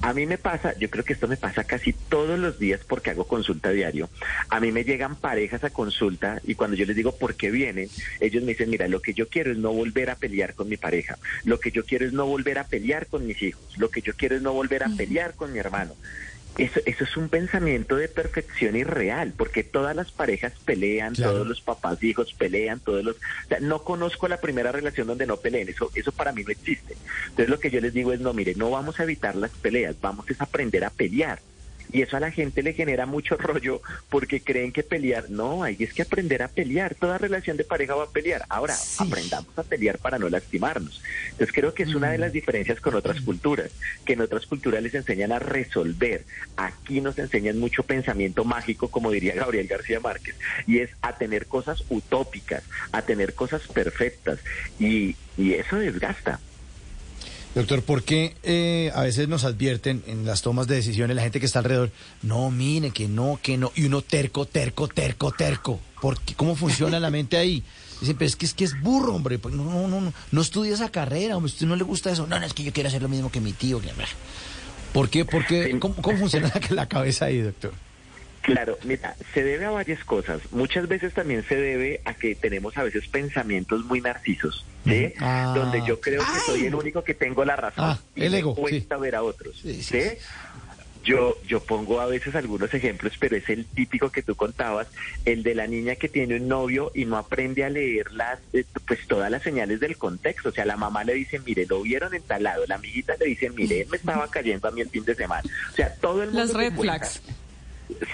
A 0.00 0.12
mí 0.12 0.26
me 0.26 0.38
pasa, 0.38 0.76
yo 0.78 0.88
creo 0.90 1.04
que 1.04 1.12
esto 1.12 1.28
me 1.28 1.36
pasa 1.36 1.64
casi 1.64 1.92
todos 1.92 2.38
los 2.38 2.58
días 2.58 2.80
porque 2.86 3.10
hago 3.10 3.26
consulta 3.26 3.70
diario. 3.70 4.08
A 4.48 4.60
mí 4.60 4.70
me 4.72 4.84
llegan 4.84 5.16
parejas 5.16 5.64
a 5.64 5.70
consulta 5.70 6.40
y 6.44 6.54
cuando 6.54 6.76
yo 6.76 6.86
les 6.86 6.96
digo 6.96 7.16
por 7.16 7.34
qué 7.34 7.50
vienen, 7.50 7.88
ellos 8.20 8.42
me 8.42 8.52
dicen, 8.52 8.70
mira, 8.70 8.86
lo 8.88 9.00
que 9.00 9.14
yo 9.14 9.28
quiero 9.28 9.50
es 9.50 9.58
no 9.58 9.72
volver 9.72 10.10
a 10.10 10.16
pelear 10.16 10.54
con 10.54 10.68
mi 10.68 10.76
pareja, 10.76 11.18
lo 11.44 11.58
que 11.58 11.72
yo 11.72 11.84
quiero 11.84 12.06
es 12.06 12.12
no 12.12 12.26
volver 12.26 12.58
a 12.58 12.64
pelear 12.64 13.06
con 13.06 13.26
mis 13.26 13.42
hijos, 13.42 13.62
lo 13.76 13.90
que 13.90 14.00
yo 14.02 14.14
quiero 14.14 14.36
es 14.36 14.42
no 14.42 14.52
volver 14.52 14.84
a 14.84 14.88
pelear 14.88 15.34
con 15.34 15.52
mi 15.52 15.58
hermano. 15.58 15.94
Eso, 16.56 16.80
eso 16.86 17.04
es 17.04 17.16
un 17.16 17.28
pensamiento 17.28 17.94
de 17.96 18.08
perfección 18.08 18.74
irreal, 18.74 19.32
porque 19.36 19.62
todas 19.62 19.94
las 19.94 20.10
parejas 20.10 20.52
pelean, 20.64 21.14
Claro. 21.14 21.32
todos 21.32 21.46
los 21.46 21.60
papás 21.60 22.02
y 22.02 22.10
hijos 22.10 22.34
pelean, 22.34 22.80
todos 22.80 23.04
los... 23.04 23.14
o 23.16 23.48
sea, 23.48 23.60
no 23.60 23.84
conozco 23.84 24.26
la 24.26 24.40
primera 24.40 24.72
relación 24.72 25.06
donde 25.06 25.26
no 25.26 25.36
peleen, 25.36 25.68
eso, 25.68 25.90
eso 25.94 26.10
para 26.10 26.32
mí 26.32 26.42
no 26.42 26.50
existe. 26.50 26.96
Entonces 27.24 27.48
lo 27.48 27.60
que 27.60 27.70
yo 27.70 27.80
les 27.80 27.92
digo 27.94 28.12
es, 28.12 28.20
no, 28.20 28.32
mire, 28.32 28.54
no 28.56 28.70
vamos 28.70 28.98
a 28.98 29.04
evitar 29.04 29.36
las 29.36 29.50
peleas, 29.52 29.94
vamos 30.00 30.28
es 30.30 30.40
a 30.40 30.44
aprender 30.44 30.84
a 30.84 30.90
pelear. 30.90 31.40
Y 31.92 32.02
eso 32.02 32.16
a 32.16 32.20
la 32.20 32.30
gente 32.30 32.62
le 32.62 32.72
genera 32.72 33.06
mucho 33.06 33.36
rollo 33.38 33.80
porque 34.08 34.40
creen 34.40 34.72
que 34.72 34.82
pelear, 34.82 35.30
no, 35.30 35.62
hay 35.64 35.76
es 35.78 35.92
que 35.94 36.02
aprender 36.02 36.42
a 36.42 36.48
pelear, 36.48 36.94
toda 36.94 37.18
relación 37.18 37.56
de 37.56 37.64
pareja 37.64 37.94
va 37.94 38.04
a 38.04 38.10
pelear. 38.10 38.44
Ahora, 38.48 38.74
Sí. 38.74 39.02
aprendamos 39.06 39.56
a 39.58 39.62
pelear 39.62 39.98
para 39.98 40.18
no 40.18 40.28
lastimarnos. 40.28 41.02
Entonces 41.30 41.52
creo 41.52 41.74
que 41.74 41.82
es 41.84 41.94
una 41.94 42.10
de 42.10 42.18
las 42.18 42.32
diferencias 42.32 42.80
con 42.80 42.94
otras 42.94 43.20
culturas, 43.20 43.70
que 44.04 44.12
en 44.14 44.20
otras 44.20 44.46
culturas 44.46 44.82
les 44.82 44.94
enseñan 44.94 45.32
a 45.32 45.38
resolver. 45.38 46.24
Aquí 46.56 47.00
nos 47.00 47.18
enseñan 47.18 47.58
mucho 47.58 47.82
pensamiento 47.82 48.44
mágico, 48.44 48.88
como 48.90 49.10
diría 49.10 49.34
Gabriel 49.34 49.66
García 49.66 50.00
Márquez, 50.00 50.36
y 50.66 50.78
es 50.78 50.90
a 51.02 51.16
tener 51.16 51.46
cosas 51.46 51.84
utópicas, 51.88 52.62
a 52.92 53.02
tener 53.02 53.34
cosas 53.34 53.62
perfectas, 53.68 54.38
y, 54.78 55.16
y 55.36 55.54
eso 55.54 55.76
desgasta. 55.76 56.40
Doctor, 57.54 57.82
¿por 57.82 58.02
qué 58.04 58.36
eh, 58.44 58.92
a 58.94 59.02
veces 59.02 59.26
nos 59.26 59.44
advierten 59.44 60.04
en 60.06 60.24
las 60.24 60.42
tomas 60.42 60.66
de 60.68 60.76
decisiones 60.76 61.16
la 61.16 61.22
gente 61.22 61.40
que 61.40 61.46
está 61.46 61.58
alrededor? 61.58 61.90
No, 62.22 62.50
mire, 62.50 62.90
que 62.90 63.08
no, 63.08 63.40
que 63.42 63.56
no. 63.56 63.72
Y 63.74 63.84
uno 63.84 64.02
terco, 64.02 64.44
terco, 64.46 64.86
terco, 64.86 65.32
terco. 65.32 65.80
¿Por 66.00 66.20
qué? 66.20 66.34
¿Cómo 66.34 66.54
funciona 66.54 67.00
la 67.00 67.10
mente 67.10 67.36
ahí? 67.36 67.64
Dicen, 68.00 68.16
pero 68.16 68.28
es 68.28 68.36
que 68.36 68.46
es 68.46 68.54
que 68.54 68.64
es 68.64 68.80
burro, 68.80 69.14
hombre. 69.14 69.38
Pues 69.40 69.54
no, 69.54 69.64
no, 69.64 69.88
no, 69.88 70.00
no, 70.00 70.12
no 70.30 70.40
estudia 70.40 70.74
esa 70.74 70.90
carrera, 70.90 71.36
hombre. 71.36 71.50
Usted 71.50 71.66
no 71.66 71.74
le 71.74 71.82
gusta 71.82 72.12
eso. 72.12 72.26
No, 72.28 72.38
no, 72.38 72.46
es 72.46 72.52
que 72.54 72.62
yo 72.62 72.72
quiero 72.72 72.88
hacer 72.90 73.02
lo 73.02 73.08
mismo 73.08 73.32
que 73.32 73.40
mi 73.40 73.52
tío. 73.52 73.80
que- 73.80 73.88
¿Por 74.92 75.08
qué? 75.10 75.24
¿Por 75.24 75.44
qué? 75.46 75.70
Sí. 75.72 75.78
¿Cómo, 75.80 75.96
cómo 75.96 76.16
funciona 76.18 76.52
la 76.70 76.86
cabeza 76.86 77.24
ahí, 77.24 77.40
doctor? 77.40 77.72
Claro, 78.48 78.78
mira, 78.84 79.14
se 79.34 79.44
debe 79.44 79.66
a 79.66 79.70
varias 79.70 80.02
cosas. 80.04 80.40
Muchas 80.52 80.88
veces 80.88 81.12
también 81.12 81.44
se 81.46 81.54
debe 81.54 82.00
a 82.06 82.14
que 82.14 82.34
tenemos 82.34 82.78
a 82.78 82.82
veces 82.82 83.06
pensamientos 83.08 83.84
muy 83.84 84.00
narcisos, 84.00 84.64
¿sí? 84.86 85.12
Ah. 85.20 85.52
Donde 85.54 85.82
yo 85.86 86.00
creo 86.00 86.22
que 86.22 86.40
soy 86.46 86.64
el 86.64 86.74
único 86.74 87.04
que 87.04 87.12
tengo 87.12 87.44
la 87.44 87.56
razón 87.56 87.84
Ah, 87.84 87.98
y 88.16 88.24
el 88.24 88.32
me 88.32 88.38
ego, 88.38 88.54
cuesta 88.54 88.96
ver 88.96 89.16
a 89.16 89.22
otros, 89.22 89.58
Sí, 89.60 89.82
¿sí? 89.82 90.00
Yo, 91.04 91.36
yo 91.46 91.60
pongo 91.60 92.00
a 92.00 92.06
veces 92.06 92.34
algunos 92.34 92.72
ejemplos, 92.72 93.12
pero 93.18 93.36
es 93.36 93.46
el 93.50 93.66
típico 93.66 94.10
que 94.10 94.22
tú 94.22 94.34
contabas, 94.34 94.88
el 95.26 95.42
de 95.42 95.54
la 95.54 95.66
niña 95.66 95.96
que 95.96 96.08
tiene 96.08 96.36
un 96.36 96.48
novio 96.48 96.90
y 96.94 97.04
no 97.04 97.18
aprende 97.18 97.64
a 97.64 97.68
leer 97.70 98.10
las, 98.12 98.38
eh, 98.54 98.64
pues 98.86 99.06
todas 99.06 99.30
las 99.30 99.42
señales 99.42 99.78
del 99.78 99.98
contexto. 99.98 100.48
O 100.48 100.52
sea, 100.52 100.64
la 100.64 100.76
mamá 100.78 101.04
le 101.04 101.12
dice, 101.14 101.38
mire, 101.40 101.66
lo 101.66 101.82
vieron 101.82 102.14
en 102.14 102.22
tal 102.22 102.44
lado. 102.44 102.64
La 102.66 102.76
amiguita 102.76 103.14
le 103.20 103.26
dice, 103.26 103.50
mire, 103.50 103.82
él 103.82 103.88
me 103.90 103.98
estaba 103.98 104.26
cayendo 104.30 104.68
a 104.68 104.70
mí 104.70 104.80
el 104.80 104.88
fin 104.88 105.04
de 105.04 105.14
semana. 105.14 105.48
O 105.70 105.74
sea, 105.76 105.94
todo 105.96 106.22
el 106.22 106.30
mundo 106.30 106.44
Las 106.44 106.54
red 106.54 106.74
cuenta. 106.74 107.08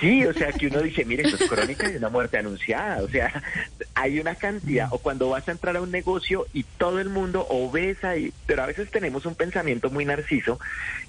Sí, 0.00 0.24
o 0.24 0.32
sea, 0.32 0.52
que 0.52 0.68
uno 0.68 0.80
dice, 0.80 1.04
mire, 1.04 1.24
esto 1.24 1.42
es 1.42 1.50
crónica 1.50 1.88
de 1.88 1.98
una 1.98 2.08
muerte 2.08 2.38
anunciada. 2.38 3.02
O 3.02 3.08
sea, 3.08 3.42
hay 3.94 4.20
una 4.20 4.34
cantidad, 4.34 4.88
o 4.90 4.98
cuando 4.98 5.28
vas 5.28 5.48
a 5.48 5.52
entrar 5.52 5.76
a 5.76 5.80
un 5.80 5.90
negocio 5.90 6.46
y 6.52 6.62
todo 6.62 7.00
el 7.00 7.08
mundo 7.08 7.46
o 7.48 7.70
ves 7.70 8.02
ahí, 8.04 8.32
pero 8.46 8.62
a 8.62 8.66
veces 8.66 8.90
tenemos 8.90 9.26
un 9.26 9.34
pensamiento 9.34 9.90
muy 9.90 10.04
narciso, 10.04 10.60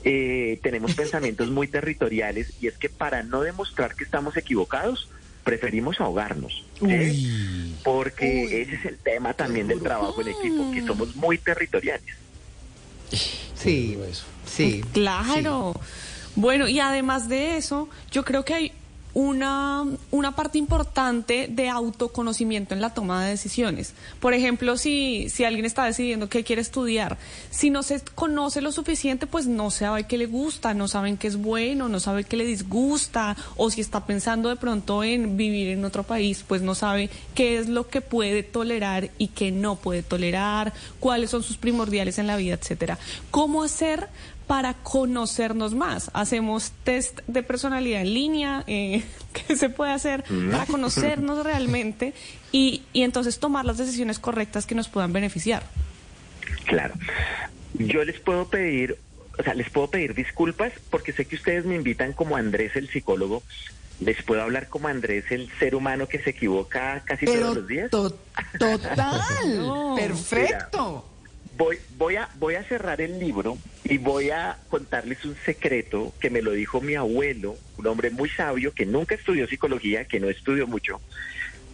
eh, 0.03 0.59
tenemos 0.63 0.93
pensamientos 0.95 1.49
muy 1.49 1.67
territoriales, 1.67 2.53
y 2.59 2.67
es 2.67 2.77
que 2.77 2.89
para 2.89 3.23
no 3.23 3.41
demostrar 3.41 3.95
que 3.95 4.03
estamos 4.03 4.35
equivocados, 4.37 5.09
preferimos 5.43 6.01
ahogarnos. 6.01 6.65
¿sí? 6.79 6.85
Uy. 6.85 7.75
Porque 7.83 8.61
ese 8.63 8.75
es 8.75 8.85
el 8.85 8.97
tema 8.97 9.33
también 9.33 9.67
del 9.67 9.81
trabajo 9.81 10.21
en 10.21 10.29
equipo, 10.29 10.71
que 10.71 10.81
somos 10.85 11.15
muy 11.15 11.37
territoriales. 11.37 12.15
Sí, 13.11 13.89
Digo 13.89 14.03
eso. 14.05 14.25
sí. 14.45 14.83
Claro. 14.91 15.79
Bueno, 16.35 16.67
y 16.67 16.79
además 16.79 17.29
de 17.29 17.57
eso, 17.57 17.87
yo 18.11 18.25
creo 18.25 18.43
que 18.43 18.53
hay 18.53 18.71
una, 19.15 19.85
una 20.11 20.35
parte 20.35 20.57
importante 20.57 21.47
de 21.49 21.69
autoconocimiento 21.69 22.73
en 22.73 22.81
la 22.81 22.93
toma 22.93 23.23
de 23.23 23.29
decisiones. 23.31 23.93
Por 24.19 24.33
ejemplo, 24.33 24.77
si, 24.77 25.29
si 25.29 25.45
alguien 25.45 25.63
está 25.63 25.85
decidiendo 25.85 26.27
qué 26.27 26.43
quiere 26.43 26.61
estudiar, 26.61 27.17
si 27.49 27.69
no 27.69 27.81
se 27.81 28.01
conoce 28.13 28.59
lo 28.59 28.73
suficiente, 28.73 29.25
pues 29.25 29.47
no 29.47 29.71
sabe 29.71 30.03
qué 30.03 30.17
le 30.17 30.25
gusta, 30.25 30.73
no 30.73 30.89
saben 30.89 31.15
qué 31.15 31.27
es 31.27 31.37
bueno, 31.37 31.87
no 31.87 32.01
sabe 32.01 32.25
qué 32.25 32.35
le 32.35 32.45
disgusta, 32.45 33.37
o 33.55 33.71
si 33.71 33.79
está 33.79 34.05
pensando 34.05 34.49
de 34.49 34.57
pronto 34.57 35.01
en 35.01 35.37
vivir 35.37 35.69
en 35.69 35.85
otro 35.85 36.03
país, 36.03 36.43
pues 36.45 36.61
no 36.61 36.75
sabe 36.75 37.09
qué 37.33 37.57
es 37.57 37.69
lo 37.69 37.87
que 37.87 38.01
puede 38.01 38.43
tolerar 38.43 39.11
y 39.17 39.29
qué 39.29 39.49
no 39.49 39.77
puede 39.77 40.03
tolerar, 40.03 40.73
cuáles 40.99 41.29
son 41.29 41.41
sus 41.41 41.55
primordiales 41.55 42.19
en 42.19 42.27
la 42.27 42.35
vida, 42.35 42.55
etcétera. 42.55 42.99
¿Cómo 43.31 43.63
hacer 43.63 44.09
para 44.47 44.73
conocernos 44.75 45.73
más. 45.73 46.11
Hacemos 46.13 46.71
test 46.83 47.19
de 47.27 47.41
personalidad 47.43 48.01
en 48.01 48.13
línea, 48.13 48.63
eh, 48.67 49.03
¿qué 49.47 49.55
se 49.55 49.69
puede 49.69 49.91
hacer 49.91 50.23
para 50.51 50.65
conocernos 50.65 51.43
realmente 51.43 52.13
y, 52.51 52.83
y 52.93 53.01
entonces 53.03 53.39
tomar 53.39 53.65
las 53.65 53.77
decisiones 53.77 54.19
correctas 54.19 54.65
que 54.65 54.75
nos 54.75 54.87
puedan 54.87 55.13
beneficiar? 55.13 55.63
Claro. 56.65 56.93
Yo 57.73 58.03
les 58.03 58.19
puedo 58.19 58.47
pedir, 58.47 58.97
o 59.37 59.43
sea, 59.43 59.53
les 59.53 59.69
puedo 59.69 59.89
pedir 59.89 60.13
disculpas 60.13 60.71
porque 60.89 61.11
sé 61.11 61.25
que 61.25 61.35
ustedes 61.35 61.65
me 61.65 61.75
invitan 61.75 62.13
como 62.13 62.35
Andrés 62.37 62.75
el 62.75 62.89
psicólogo. 62.89 63.43
Les 63.99 64.21
puedo 64.23 64.41
hablar 64.41 64.67
como 64.67 64.89
Andrés 64.89 65.25
el 65.31 65.49
ser 65.57 65.73
humano 65.75 66.07
que 66.07 66.19
se 66.19 66.31
equivoca 66.31 67.01
casi 67.05 67.25
Pero 67.25 67.39
todos 67.41 67.55
los 67.57 67.67
días. 67.67 67.89
to- 67.89 68.17
total, 68.59 69.21
No. 69.57 69.95
perfecto. 69.97 71.05
Voy, 71.57 71.79
voy, 71.97 72.17
a, 72.17 72.29
voy 72.35 72.55
a 72.55 72.63
cerrar 72.63 72.99
el 72.99 73.17
libro 73.17 73.57
y 73.83 73.97
voy 73.97 74.29
a 74.29 74.57
contarles 74.67 75.23
un 75.23 75.35
secreto 75.45 76.13
que 76.19 76.29
me 76.29 76.41
lo 76.41 76.51
dijo 76.51 76.81
mi 76.81 76.95
abuelo, 76.95 77.57
un 77.77 77.87
hombre 77.87 78.09
muy 78.09 78.29
sabio 78.29 78.73
que 78.73 78.85
nunca 78.85 79.15
estudió 79.15 79.47
psicología, 79.47 80.05
que 80.05 80.19
no 80.19 80.29
estudió 80.29 80.67
mucho, 80.67 80.99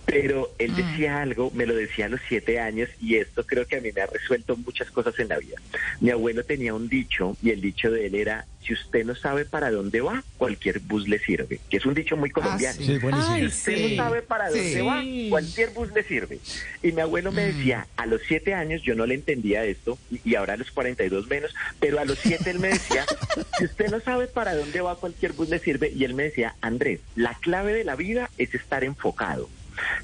pero 0.06 0.54
él 0.58 0.76
decía 0.76 1.22
algo, 1.22 1.52
me 1.52 1.66
lo 1.66 1.76
decía 1.76 2.06
a 2.06 2.10
los 2.10 2.22
siete 2.28 2.60
años 2.60 2.90
y 3.00 3.16
esto 3.16 3.46
creo 3.46 3.66
que 3.66 3.78
a 3.78 3.82
mí 3.82 3.92
me 3.92 4.02
ha 4.02 4.08
resuelto 4.08 4.58
muchas 4.58 4.92
cosas 4.92 5.18
en 5.20 5.30
la 5.30 5.38
vida. 5.38 5.58
Mi 6.00 6.10
abuelo 6.10 6.44
tenía 6.44 6.74
un 6.74 6.90
dicho 6.90 7.38
y 7.42 7.52
el 7.52 7.62
dicho 7.62 7.90
de 7.90 8.08
él 8.08 8.16
era, 8.16 8.46
si 8.64 8.74
usted 8.74 9.04
no 9.06 9.16
sabe 9.16 9.46
para 9.46 9.72
dónde 9.72 10.02
va, 10.02 10.24
cualquier 10.38 10.80
bus 10.80 11.08
le 11.08 11.20
sirve, 11.20 11.60
que 11.70 11.78
es 11.78 11.86
un 11.86 11.94
dicho 11.94 12.16
muy 12.18 12.30
colombiano. 12.30 12.78
sí. 12.78 12.86
Sí, 12.86 12.92
es 12.94 13.02
buenísimo. 13.02 13.34
Ay, 13.36 13.46
Usted 13.48 13.76
Sí. 13.76 13.96
no 13.98 14.04
sabe 14.04 14.22
para 14.22 14.50
dónde 14.50 14.82
va, 14.82 15.04
cualquier 15.30 15.70
bus 15.72 15.92
le 15.94 16.04
sirve. 16.04 16.40
Y 16.84 16.92
mi 16.92 17.02
abuelo 17.02 17.32
me 17.32 17.44
decía, 17.54 17.88
a 17.98 18.06
los 18.06 18.22
siete 18.28 18.54
años 18.54 18.82
yo 18.84 18.96
no 18.96 19.06
le 19.06 19.16
entendía 19.16 19.64
esto, 19.66 19.98
y- 20.12 20.22
y 20.24 20.36
ahora 20.36 20.54
a 20.54 20.58
los 20.58 20.72
42 20.72 21.28
menos, 21.28 21.54
pero 21.80 22.00
a 22.00 22.06
los 22.06 22.20
siete 22.20 22.50
él 22.52 22.60
me 22.60 22.70
decía, 22.70 23.06
si 23.58 23.66
usted 23.66 23.90
no 23.90 24.00
sabe 24.02 24.28
para 24.28 24.56
dónde 24.56 24.82
va, 24.82 24.96
cualquier 24.96 25.34
bus 25.34 25.50
le 25.50 25.60
sirve. 25.60 25.92
Y 25.96 26.04
él 26.04 26.14
me 26.14 26.24
decía, 26.24 26.56
Andrés, 26.62 27.00
la 27.16 27.34
clave 27.42 27.74
de 27.74 27.84
la 27.84 27.96
vida 27.96 28.30
es 28.38 28.54
estar 28.54 28.84
enfocado. 28.84 29.50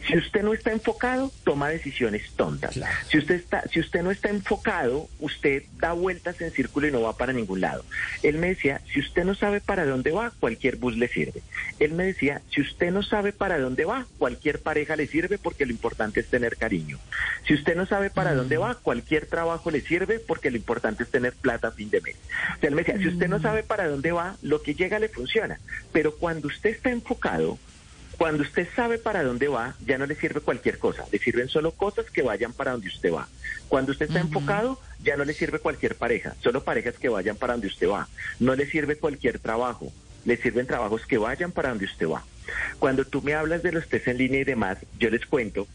Si 0.07 0.17
usted 0.17 0.43
no 0.43 0.53
está 0.53 0.71
enfocado, 0.71 1.31
toma 1.43 1.69
decisiones 1.69 2.31
tontas. 2.35 2.73
Claro. 2.73 2.95
Si 3.09 3.17
usted 3.17 3.35
está, 3.35 3.63
si 3.69 3.79
usted 3.79 4.03
no 4.03 4.11
está 4.11 4.29
enfocado, 4.29 5.07
usted 5.19 5.63
da 5.79 5.93
vueltas 5.93 6.39
en 6.41 6.51
círculo 6.51 6.87
y 6.87 6.91
no 6.91 7.01
va 7.01 7.17
para 7.17 7.33
ningún 7.33 7.61
lado. 7.61 7.83
Él 8.23 8.37
me 8.37 8.49
decía, 8.49 8.81
si 8.91 8.99
usted 8.99 9.23
no 9.23 9.35
sabe 9.35 9.61
para 9.61 9.85
dónde 9.85 10.11
va, 10.11 10.31
cualquier 10.39 10.77
bus 10.77 10.97
le 10.97 11.07
sirve. 11.07 11.41
Él 11.79 11.93
me 11.93 12.05
decía, 12.05 12.41
si 12.49 12.61
usted 12.61 12.91
no 12.91 13.03
sabe 13.03 13.33
para 13.33 13.59
dónde 13.59 13.85
va, 13.85 14.05
cualquier 14.17 14.59
pareja 14.59 14.95
le 14.95 15.07
sirve 15.07 15.37
porque 15.37 15.65
lo 15.65 15.71
importante 15.71 16.19
es 16.19 16.27
tener 16.27 16.57
cariño. 16.57 16.99
Si 17.45 17.53
usted 17.53 17.75
no 17.75 17.85
sabe 17.85 18.09
para 18.09 18.33
dónde 18.33 18.57
va, 18.57 18.75
cualquier 18.75 19.25
trabajo 19.25 19.71
le 19.71 19.81
sirve 19.81 20.19
porque 20.19 20.51
lo 20.51 20.57
importante 20.57 21.03
es 21.03 21.09
tener 21.09 21.33
plata 21.33 21.69
a 21.69 21.71
fin 21.71 21.89
de 21.89 22.01
mes. 22.01 22.15
O 22.55 22.59
sea, 22.59 22.69
él 22.69 22.75
me 22.75 22.83
decía, 22.83 22.97
si 22.97 23.07
usted 23.07 23.27
no 23.27 23.41
sabe 23.41 23.63
para 23.63 23.87
dónde 23.87 24.11
va, 24.11 24.35
lo 24.41 24.61
que 24.61 24.75
llega 24.75 24.99
le 24.99 25.09
funciona. 25.09 25.59
Pero 25.91 26.15
cuando 26.15 26.47
usted 26.47 26.71
está 26.71 26.89
enfocado, 26.89 27.57
cuando 28.17 28.43
usted 28.43 28.67
sabe 28.75 28.97
para 28.97 29.23
dónde 29.23 29.47
va, 29.47 29.75
ya 29.85 29.97
no 29.97 30.05
le 30.05 30.15
sirve 30.15 30.41
cualquier 30.41 30.79
cosa, 30.79 31.05
le 31.11 31.19
sirven 31.19 31.49
solo 31.49 31.71
cosas 31.71 32.09
que 32.09 32.23
vayan 32.23 32.51
para 32.51 32.71
donde 32.71 32.87
usted 32.87 33.13
va. 33.13 33.27
Cuando 33.69 33.91
usted 33.91 34.07
está 34.07 34.19
enfocado, 34.19 34.79
ya 35.03 35.15
no 35.17 35.23
le 35.23 35.33
sirve 35.33 35.59
cualquier 35.59 35.95
pareja, 35.95 36.35
solo 36.41 36.63
parejas 36.63 36.95
que 36.97 37.09
vayan 37.09 37.35
para 37.35 37.53
donde 37.53 37.67
usted 37.67 37.87
va. 37.87 38.07
No 38.39 38.55
le 38.55 38.65
sirve 38.65 38.97
cualquier 38.97 39.37
trabajo, 39.39 39.91
le 40.25 40.37
sirven 40.37 40.65
trabajos 40.65 41.05
que 41.05 41.17
vayan 41.17 41.51
para 41.51 41.69
donde 41.69 41.85
usted 41.85 42.07
va. 42.07 42.23
Cuando 42.79 43.05
tú 43.05 43.21
me 43.21 43.33
hablas 43.33 43.61
de 43.61 43.71
los 43.71 43.87
test 43.87 44.07
en 44.07 44.17
línea 44.17 44.41
y 44.41 44.45
demás, 44.45 44.79
yo 44.97 45.09
les 45.09 45.25
cuento, 45.25 45.67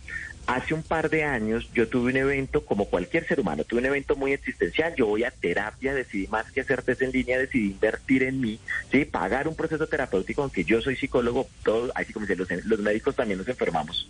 hace 0.47 0.75
un 0.75 0.83
par 0.83 1.09
de 1.09 1.25
años 1.25 1.69
yo 1.73 1.89
tuve 1.89 2.11
un 2.11 2.17
evento 2.17 2.65
como 2.65 2.87
cualquier 2.87 3.27
ser 3.27 3.41
humano, 3.41 3.65
tuve 3.65 3.81
un 3.81 3.87
evento 3.87 4.17
muy 4.17 4.33
existencial, 4.33 4.95
yo 4.97 5.07
voy 5.07 5.25
a 5.25 5.31
terapia, 5.31 5.95
decidí 5.95 6.27
más 6.27 6.51
que 6.51 6.63
hacer 6.63 6.83
test 6.83 7.03
en 7.03 7.13
línea, 7.13 7.39
decidí 7.39 7.71
invertir 7.71 8.25
en 8.25 8.41
mí, 8.41 8.59
sí, 8.91 9.05
pagar 9.05 9.49
un 9.49 9.55
proceso 9.55 9.87
terapéutico, 9.87 10.43
aunque 10.43 10.65
yo 10.65 10.81
soy 10.81 10.97
psicólogo, 10.97 11.49
todo, 11.63 11.93
así 11.95 12.13
como 12.13 12.27
dicen 12.27 12.39
los, 12.39 12.65
los 12.65 12.81
médicos 12.81 13.17
también 13.17 13.39
nos 13.39 13.49
enfermamos. 13.49 14.09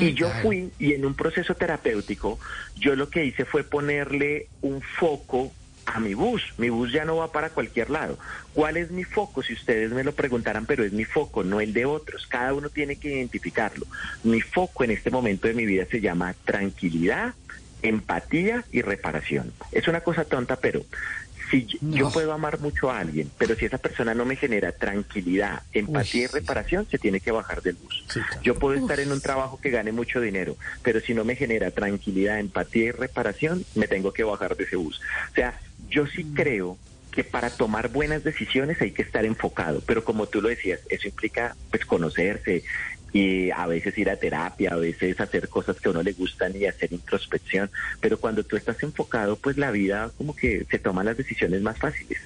Y 0.00 0.12
yo 0.14 0.30
fui 0.42 0.70
y 0.78 0.92
en 0.92 1.04
un 1.04 1.14
proceso 1.14 1.54
terapéutico, 1.54 2.38
yo 2.76 2.94
lo 2.94 3.08
que 3.08 3.24
hice 3.24 3.44
fue 3.44 3.64
ponerle 3.64 4.48
un 4.60 4.80
foco 4.80 5.52
a 5.86 6.00
mi 6.00 6.14
bus. 6.14 6.42
Mi 6.58 6.68
bus 6.70 6.92
ya 6.92 7.04
no 7.04 7.16
va 7.16 7.32
para 7.32 7.50
cualquier 7.50 7.90
lado. 7.90 8.18
¿Cuál 8.52 8.76
es 8.76 8.90
mi 8.90 9.04
foco? 9.04 9.42
Si 9.42 9.52
ustedes 9.52 9.90
me 9.90 10.04
lo 10.04 10.12
preguntaran, 10.14 10.66
pero 10.66 10.84
es 10.84 10.92
mi 10.92 11.04
foco, 11.04 11.42
no 11.44 11.60
el 11.60 11.72
de 11.72 11.84
otros. 11.84 12.26
Cada 12.26 12.54
uno 12.54 12.70
tiene 12.70 12.96
que 12.96 13.08
identificarlo. 13.08 13.86
Mi 14.22 14.40
foco 14.40 14.84
en 14.84 14.92
este 14.92 15.10
momento 15.10 15.48
de 15.48 15.54
mi 15.54 15.66
vida 15.66 15.86
se 15.90 16.00
llama 16.00 16.34
tranquilidad, 16.44 17.34
empatía 17.82 18.64
y 18.70 18.82
reparación. 18.82 19.52
Es 19.72 19.88
una 19.88 20.00
cosa 20.02 20.24
tonta, 20.24 20.56
pero 20.56 20.84
si 21.50 21.66
yo- 21.66 21.78
yo 21.82 22.10
puedo 22.12 22.32
amar 22.32 22.60
mucho 22.60 22.90
a 22.90 23.00
alguien, 23.00 23.30
pero 23.36 23.56
si 23.56 23.66
esa 23.66 23.76
persona 23.78 24.14
no 24.14 24.24
me 24.24 24.36
genera 24.36 24.72
tranquilidad, 24.72 25.62
empatía 25.72 26.24
y 26.24 26.28
sí. 26.28 26.32
reparación, 26.32 26.86
se 26.90 26.98
tiene 26.98 27.20
que 27.20 27.32
bajar 27.32 27.60
del 27.60 27.74
bus. 27.74 28.04
Sí, 28.08 28.20
claro. 28.20 28.42
Yo 28.42 28.58
puedo 28.58 28.74
estar 28.76 29.00
en 29.00 29.12
un 29.12 29.20
trabajo 29.20 29.58
que 29.60 29.70
gane 29.70 29.92
mucho 29.92 30.20
dinero, 30.20 30.56
pero 30.82 31.00
si 31.00 31.12
no 31.12 31.24
me 31.24 31.36
genera 31.36 31.70
tranquilidad, 31.72 32.38
empatía 32.38 32.84
y 32.84 32.90
reparación, 32.92 33.64
me 33.74 33.88
tengo 33.88 34.12
que 34.12 34.22
bajar 34.24 34.56
de 34.56 34.64
ese 34.64 34.76
bus. 34.76 35.00
O 35.32 35.34
sea, 35.34 35.60
yo 35.92 36.06
sí 36.06 36.24
creo 36.34 36.78
que 37.12 37.22
para 37.22 37.50
tomar 37.50 37.88
buenas 37.88 38.24
decisiones 38.24 38.80
hay 38.80 38.90
que 38.90 39.02
estar 39.02 39.24
enfocado, 39.24 39.82
pero 39.86 40.02
como 40.02 40.26
tú 40.26 40.40
lo 40.40 40.48
decías, 40.48 40.80
eso 40.88 41.06
implica 41.06 41.54
pues 41.70 41.84
conocerse 41.84 42.64
y 43.12 43.50
a 43.50 43.66
veces 43.66 43.96
ir 43.98 44.08
a 44.08 44.16
terapia, 44.16 44.70
a 44.72 44.76
veces 44.76 45.20
hacer 45.20 45.48
cosas 45.48 45.78
que 45.78 45.88
a 45.88 45.90
uno 45.90 46.02
le 46.02 46.12
gustan 46.12 46.56
y 46.56 46.64
hacer 46.64 46.90
introspección, 46.92 47.70
pero 48.00 48.18
cuando 48.18 48.42
tú 48.42 48.56
estás 48.56 48.82
enfocado, 48.82 49.36
pues 49.36 49.58
la 49.58 49.70
vida 49.70 50.10
como 50.16 50.34
que 50.34 50.66
se 50.70 50.78
toman 50.78 51.04
las 51.04 51.18
decisiones 51.18 51.60
más 51.60 51.78
fáciles. 51.78 52.18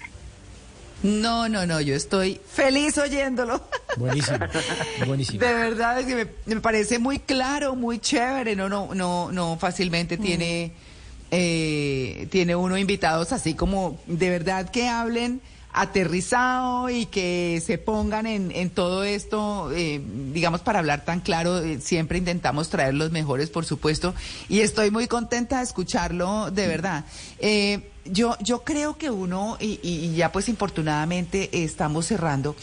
No, 1.02 1.48
no, 1.48 1.66
no, 1.66 1.80
yo 1.80 1.94
estoy 1.94 2.40
feliz 2.48 2.96
oyéndolo. 2.98 3.68
Buenísimo, 3.96 4.38
buenísimo. 5.06 5.40
De 5.40 5.52
verdad 5.52 6.00
es 6.00 6.06
que 6.06 6.14
me, 6.14 6.26
me 6.46 6.60
parece 6.60 6.98
muy 6.98 7.18
claro, 7.18 7.74
muy 7.74 7.98
chévere. 7.98 8.54
No, 8.56 8.68
no, 8.68 8.94
no, 8.94 9.32
no 9.32 9.56
fácilmente 9.58 10.16
tiene, 10.18 10.72
eh, 11.30 12.28
tiene 12.30 12.54
uno 12.56 12.76
invitados 12.78 13.32
así 13.32 13.54
como 13.54 13.98
de 14.06 14.30
verdad 14.30 14.70
que 14.70 14.88
hablen 14.88 15.40
aterrizado 15.72 16.88
y 16.88 17.04
que 17.04 17.62
se 17.64 17.76
pongan 17.76 18.26
en, 18.26 18.50
en 18.50 18.70
todo 18.70 19.04
esto, 19.04 19.70
eh, 19.74 20.00
digamos, 20.32 20.62
para 20.62 20.78
hablar 20.78 21.04
tan 21.04 21.20
claro, 21.20 21.58
eh, 21.62 21.80
siempre 21.82 22.16
intentamos 22.16 22.70
traer 22.70 22.94
los 22.94 23.10
mejores, 23.10 23.50
por 23.50 23.66
supuesto, 23.66 24.14
y 24.48 24.60
estoy 24.60 24.90
muy 24.90 25.06
contenta 25.06 25.58
de 25.58 25.64
escucharlo, 25.64 26.50
de 26.50 26.66
verdad. 26.66 27.04
Eh, 27.40 27.90
yo, 28.06 28.36
yo 28.40 28.62
creo 28.64 28.96
que 28.96 29.10
uno, 29.10 29.58
y, 29.60 29.78
y- 29.82 30.14
ya 30.14 30.32
pues 30.32 30.48
infortunadamente 30.48 31.50
estamos 31.64 32.06
cerrando, 32.06 32.56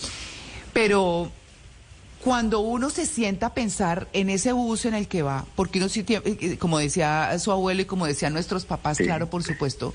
pero 0.74 1.32
cuando 2.24 2.62
uno 2.62 2.90
se 2.90 3.06
sienta 3.06 3.48
a 3.48 3.54
pensar 3.54 4.08
en 4.14 4.30
ese 4.30 4.54
bus 4.54 4.86
en 4.86 4.94
el 4.94 5.08
que 5.08 5.22
va, 5.24 5.46
porque 5.56 5.80
uno 5.80 5.90
sí 5.90 6.04
tiene, 6.04 6.24
eh, 6.26 6.58
como 6.58 6.80
decía 6.80 7.38
su 7.40 7.52
abuelo 7.52 7.82
y 7.82 7.86
como 7.86 8.06
decían 8.06 8.32
nuestros 8.34 8.64
papás, 8.66 8.98
Sí. 8.98 9.04
claro, 9.04 9.30
por 9.30 9.44
supuesto, 9.44 9.94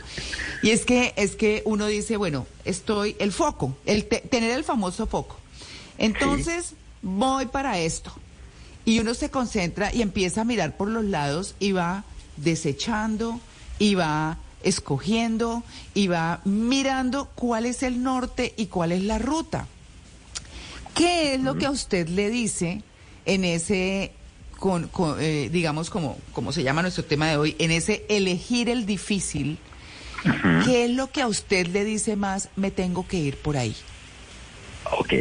y 0.62 0.70
es 0.70 0.84
que 0.84 1.14
es 1.16 1.36
que 1.36 1.62
uno 1.64 1.86
dice, 1.86 2.16
bueno, 2.18 2.46
estoy 2.64 3.16
el 3.18 3.32
foco, 3.32 3.74
el 3.86 4.04
te- 4.04 4.20
tener 4.20 4.50
el 4.50 4.62
famoso 4.64 5.06
foco. 5.06 5.36
Entonces, 5.96 6.74
voy 7.02 7.46
para 7.46 7.78
esto. 7.78 8.12
Y 8.84 9.00
uno 9.00 9.14
se 9.14 9.30
concentra 9.30 9.92
y 9.94 10.02
empieza 10.02 10.42
a 10.42 10.44
mirar 10.44 10.76
por 10.76 10.88
los 10.88 11.04
lados 11.04 11.54
y 11.58 11.72
va 11.72 12.04
desechando 12.36 13.40
y 13.78 13.94
va 13.94 14.38
escogiendo 14.62 15.62
y 15.94 16.08
va 16.08 16.40
mirando 16.44 17.26
cuál 17.34 17.66
es 17.66 17.82
el 17.82 18.02
norte 18.02 18.54
y 18.56 18.66
cuál 18.66 18.92
es 18.92 19.02
la 19.02 19.18
ruta. 19.18 19.66
¿Qué 20.98 21.34
es 21.34 21.40
lo 21.40 21.54
que 21.56 21.66
a 21.66 21.70
usted 21.70 22.08
le 22.08 22.28
dice 22.28 22.82
en 23.24 23.44
ese, 23.44 24.12
con, 24.58 24.88
con, 24.88 25.16
eh, 25.20 25.48
digamos, 25.50 25.90
como, 25.90 26.18
como 26.32 26.52
se 26.52 26.64
llama 26.64 26.82
nuestro 26.82 27.04
tema 27.04 27.28
de 27.28 27.36
hoy, 27.36 27.56
en 27.60 27.70
ese 27.70 28.04
elegir 28.08 28.68
el 28.68 28.84
difícil? 28.84 29.58
¿Qué 30.64 30.86
es 30.86 30.90
lo 30.90 31.12
que 31.12 31.22
a 31.22 31.28
usted 31.28 31.68
le 31.68 31.84
dice 31.84 32.16
más, 32.16 32.50
me 32.56 32.72
tengo 32.72 33.06
que 33.06 33.18
ir 33.18 33.36
por 33.36 33.56
ahí? 33.56 33.76
Ok, 34.98 35.14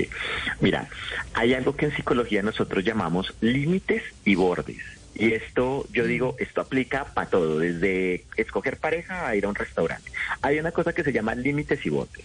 mira, 0.60 0.90
hay 1.34 1.54
algo 1.54 1.76
que 1.76 1.86
en 1.86 1.96
psicología 1.96 2.42
nosotros 2.42 2.84
llamamos 2.84 3.34
límites 3.42 4.02
y 4.26 4.34
bordes. 4.34 4.97
Y 5.20 5.34
esto, 5.34 5.88
yo 5.92 6.06
digo, 6.06 6.36
esto 6.38 6.62
aplica 6.62 7.06
para 7.06 7.30
todo, 7.30 7.58
desde 7.58 8.26
escoger 8.36 8.78
pareja 8.78 9.28
a 9.28 9.36
ir 9.36 9.46
a 9.46 9.50
un 9.50 9.56
restaurante. 9.56 10.12
Hay 10.42 10.60
una 10.60 10.72
cosa 10.72 10.94
que 10.94 11.04
se 11.04 11.12
llama 11.12 11.34
límites 11.34 11.84
y 11.86 11.90
bordes. 11.90 12.24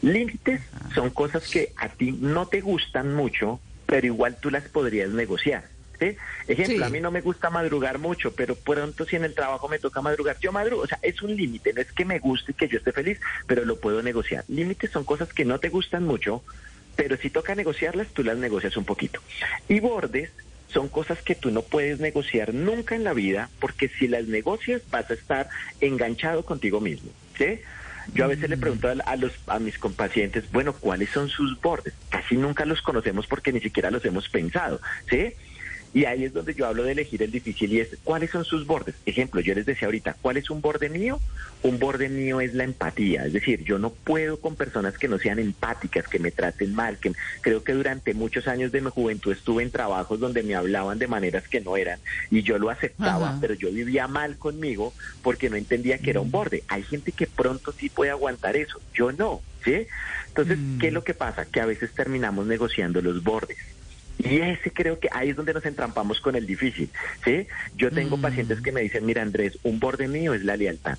Límites 0.00 0.60
son 0.94 1.10
cosas 1.10 1.48
que 1.48 1.72
a 1.76 1.88
ti 1.88 2.10
no 2.12 2.46
te 2.48 2.60
gustan 2.60 3.14
mucho, 3.14 3.60
pero 3.86 4.06
igual 4.06 4.36
tú 4.40 4.50
las 4.50 4.64
podrías 4.64 5.10
negociar. 5.10 5.64
¿sí? 6.00 6.16
Ejemplo, 6.48 6.78
Sí. 6.78 6.82
a 6.82 6.88
mí 6.88 7.00
no 7.00 7.12
me 7.12 7.20
gusta 7.20 7.48
madrugar 7.48 7.98
mucho, 8.00 8.32
pero 8.34 8.56
pronto 8.56 9.04
si 9.04 9.14
en 9.14 9.24
el 9.24 9.34
trabajo 9.34 9.68
me 9.68 9.78
toca 9.78 10.02
madrugar, 10.02 10.36
yo 10.40 10.50
madrugo. 10.50 10.82
O 10.82 10.86
sea, 10.88 10.98
es 11.00 11.22
un 11.22 11.36
límite, 11.36 11.72
no 11.72 11.80
es 11.80 11.92
que 11.92 12.04
me 12.04 12.18
guste 12.18 12.50
y 12.50 12.54
que 12.54 12.66
yo 12.66 12.78
esté 12.78 12.90
feliz, 12.90 13.20
pero 13.46 13.64
lo 13.64 13.78
puedo 13.78 14.02
negociar. 14.02 14.44
Límites 14.48 14.90
son 14.90 15.04
cosas 15.04 15.32
que 15.32 15.44
no 15.44 15.60
te 15.60 15.68
gustan 15.68 16.02
mucho, 16.04 16.42
pero 16.96 17.16
si 17.18 17.30
toca 17.30 17.54
negociarlas, 17.54 18.08
tú 18.08 18.24
las 18.24 18.36
negocias 18.36 18.76
un 18.76 18.84
poquito. 18.84 19.20
Y 19.68 19.78
bordes 19.78 20.30
son 20.72 20.88
cosas 20.88 21.22
que 21.22 21.34
tú 21.34 21.50
no 21.50 21.62
puedes 21.62 22.00
negociar 22.00 22.54
nunca 22.54 22.94
en 22.94 23.04
la 23.04 23.12
vida, 23.12 23.50
porque 23.60 23.88
si 23.88 24.08
las 24.08 24.26
negocias 24.26 24.82
vas 24.90 25.10
a 25.10 25.14
estar 25.14 25.48
enganchado 25.80 26.44
contigo 26.44 26.80
mismo. 26.80 27.10
¿sí? 27.36 27.60
Yo 28.14 28.24
a 28.24 28.28
veces 28.28 28.50
le 28.50 28.56
pregunto 28.56 28.88
a, 28.88 28.92
a 28.92 29.16
los, 29.16 29.32
a 29.46 29.58
mis 29.58 29.78
compacientes, 29.78 30.50
bueno, 30.50 30.72
¿cuáles 30.72 31.10
son 31.10 31.28
sus 31.28 31.60
bordes? 31.60 31.94
Casi 32.08 32.36
nunca 32.36 32.64
los 32.64 32.82
conocemos 32.82 33.26
porque 33.26 33.52
ni 33.52 33.60
siquiera 33.60 33.90
los 33.90 34.04
hemos 34.04 34.28
pensado. 34.28 34.80
¿sí? 35.08 35.34
Y 35.94 36.06
ahí 36.06 36.24
es 36.24 36.32
donde 36.32 36.54
yo 36.54 36.66
hablo 36.66 36.84
de 36.84 36.92
elegir 36.92 37.22
el 37.22 37.30
difícil 37.30 37.72
y 37.72 37.80
es 37.80 37.88
cuáles 38.02 38.30
son 38.30 38.44
sus 38.44 38.66
bordes. 38.66 38.94
Ejemplo, 39.04 39.40
yo 39.40 39.54
les 39.54 39.66
decía 39.66 39.86
ahorita, 39.86 40.16
¿cuál 40.22 40.38
es 40.38 40.48
un 40.50 40.60
borde 40.60 40.88
mío? 40.88 41.20
Un 41.62 41.78
borde 41.78 42.08
mío 42.08 42.40
es 42.40 42.54
la 42.54 42.64
empatía, 42.64 43.24
es 43.24 43.32
decir, 43.32 43.62
yo 43.62 43.78
no 43.78 43.90
puedo 43.90 44.40
con 44.40 44.56
personas 44.56 44.98
que 44.98 45.06
no 45.06 45.18
sean 45.18 45.38
empáticas, 45.38 46.08
que 46.08 46.18
me 46.18 46.32
traten 46.32 46.74
mal, 46.74 46.98
que 46.98 47.12
creo 47.40 47.62
que 47.62 47.72
durante 47.72 48.14
muchos 48.14 48.48
años 48.48 48.72
de 48.72 48.80
mi 48.80 48.90
juventud 48.90 49.32
estuve 49.32 49.62
en 49.62 49.70
trabajos 49.70 50.18
donde 50.18 50.42
me 50.42 50.56
hablaban 50.56 50.98
de 50.98 51.06
maneras 51.06 51.46
que 51.46 51.60
no 51.60 51.76
eran 51.76 52.00
y 52.30 52.42
yo 52.42 52.58
lo 52.58 52.70
aceptaba, 52.70 53.30
Ajá. 53.30 53.38
pero 53.40 53.54
yo 53.54 53.70
vivía 53.70 54.08
mal 54.08 54.38
conmigo 54.38 54.92
porque 55.22 55.50
no 55.50 55.56
entendía 55.56 55.98
que 55.98 56.10
era 56.10 56.20
un 56.20 56.30
borde. 56.30 56.64
Hay 56.68 56.82
gente 56.82 57.12
que 57.12 57.26
pronto 57.26 57.72
sí 57.72 57.88
puede 57.88 58.10
aguantar 58.10 58.56
eso, 58.56 58.80
yo 58.92 59.12
no, 59.12 59.40
¿sí? 59.64 59.86
Entonces, 60.28 60.58
¿qué 60.80 60.88
es 60.88 60.92
lo 60.92 61.04
que 61.04 61.14
pasa? 61.14 61.44
Que 61.44 61.60
a 61.60 61.66
veces 61.66 61.92
terminamos 61.92 62.46
negociando 62.46 63.02
los 63.02 63.22
bordes. 63.22 63.58
Y 64.18 64.40
ese 64.40 64.70
creo 64.70 64.98
que 65.00 65.08
ahí 65.12 65.30
es 65.30 65.36
donde 65.36 65.54
nos 65.54 65.64
entrampamos 65.64 66.20
con 66.20 66.36
el 66.36 66.46
difícil, 66.46 66.90
¿sí? 67.24 67.46
Yo 67.76 67.90
tengo 67.90 68.20
pacientes 68.20 68.60
que 68.60 68.72
me 68.72 68.80
dicen, 68.80 69.04
mira 69.04 69.22
Andrés, 69.22 69.58
un 69.62 69.80
borde 69.80 70.06
mío 70.06 70.34
es 70.34 70.44
la 70.44 70.56
lealtad. 70.56 70.98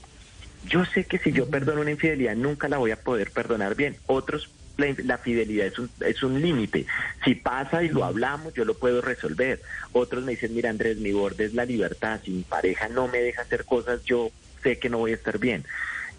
Yo 0.68 0.86
sé 0.86 1.06
que 1.06 1.18
si 1.20 1.32
yo 1.32 1.50
perdono 1.50 1.82
una 1.82 1.92
infidelidad 1.92 2.36
nunca 2.36 2.70
la 2.70 2.78
voy 2.78 2.92
a 2.92 2.96
poder 2.96 3.32
perdonar 3.32 3.76
bien. 3.76 3.98
Otros, 4.08 4.50
la, 4.78 4.94
la 5.04 5.18
fidelidad 5.18 5.68
es 5.68 5.80
un, 5.80 5.90
es 6.06 6.24
un 6.24 6.42
límite. 6.42 6.86
Si 7.24 7.36
pasa 7.36 7.84
y 7.84 7.90
lo 7.90 8.04
hablamos, 8.06 8.54
yo 8.54 8.66
lo 8.66 8.74
puedo 8.74 9.02
resolver. 9.02 9.62
Otros 9.92 10.24
me 10.24 10.32
dicen, 10.32 10.54
mira 10.54 10.70
Andrés, 10.70 10.98
mi 10.98 11.12
borde 11.12 11.46
es 11.46 11.54
la 11.54 11.66
libertad. 11.66 12.22
Si 12.24 12.32
mi 12.32 12.44
pareja 12.44 12.88
no 12.88 13.08
me 13.08 13.20
deja 13.20 13.42
hacer 13.42 13.66
cosas, 13.66 14.04
yo 14.06 14.32
sé 14.64 14.80
que 14.80 14.90
no 14.90 15.00
voy 15.00 15.12
a 15.12 15.16
estar 15.16 15.38
bien. 15.38 15.66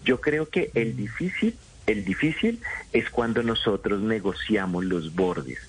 Yo 0.03 0.21
creo 0.21 0.47
que 0.49 0.69
el 0.75 0.95
difícil, 0.95 1.55
el 1.87 2.05
difícil 2.05 2.61
es 2.93 3.09
cuando 3.09 3.41
nosotros 3.41 4.01
negociamos 4.01 4.85
los 4.85 5.13
bordes. 5.15 5.59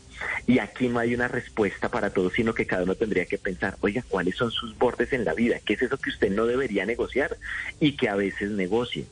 Y 0.47 0.59
aquí 0.59 0.89
no 0.89 0.99
hay 0.99 1.15
una 1.15 1.29
respuesta 1.29 1.89
para 1.89 2.11
todo, 2.11 2.31
sino 2.31 2.55
que 2.55 2.67
cada 2.67 2.85
uno 2.85 2.95
tendría 2.95 3.27
que 3.27 3.39
pensar, 3.39 3.77
oiga, 3.81 4.05
¿cuáles 4.09 4.37
son 4.37 4.51
sus 4.51 4.77
bordes 4.79 5.13
en 5.13 5.25
la 5.25 5.35
vida? 5.35 5.59
¿Qué 5.65 5.75
es 5.75 5.83
eso 5.83 5.99
que 5.99 6.11
usted 6.11 6.31
no 6.31 6.47
debería 6.47 6.87
negociar 6.87 7.37
y 7.81 7.97
que 7.97 8.09
a 8.09 8.15
veces 8.15 8.51
negocie? 8.51 9.07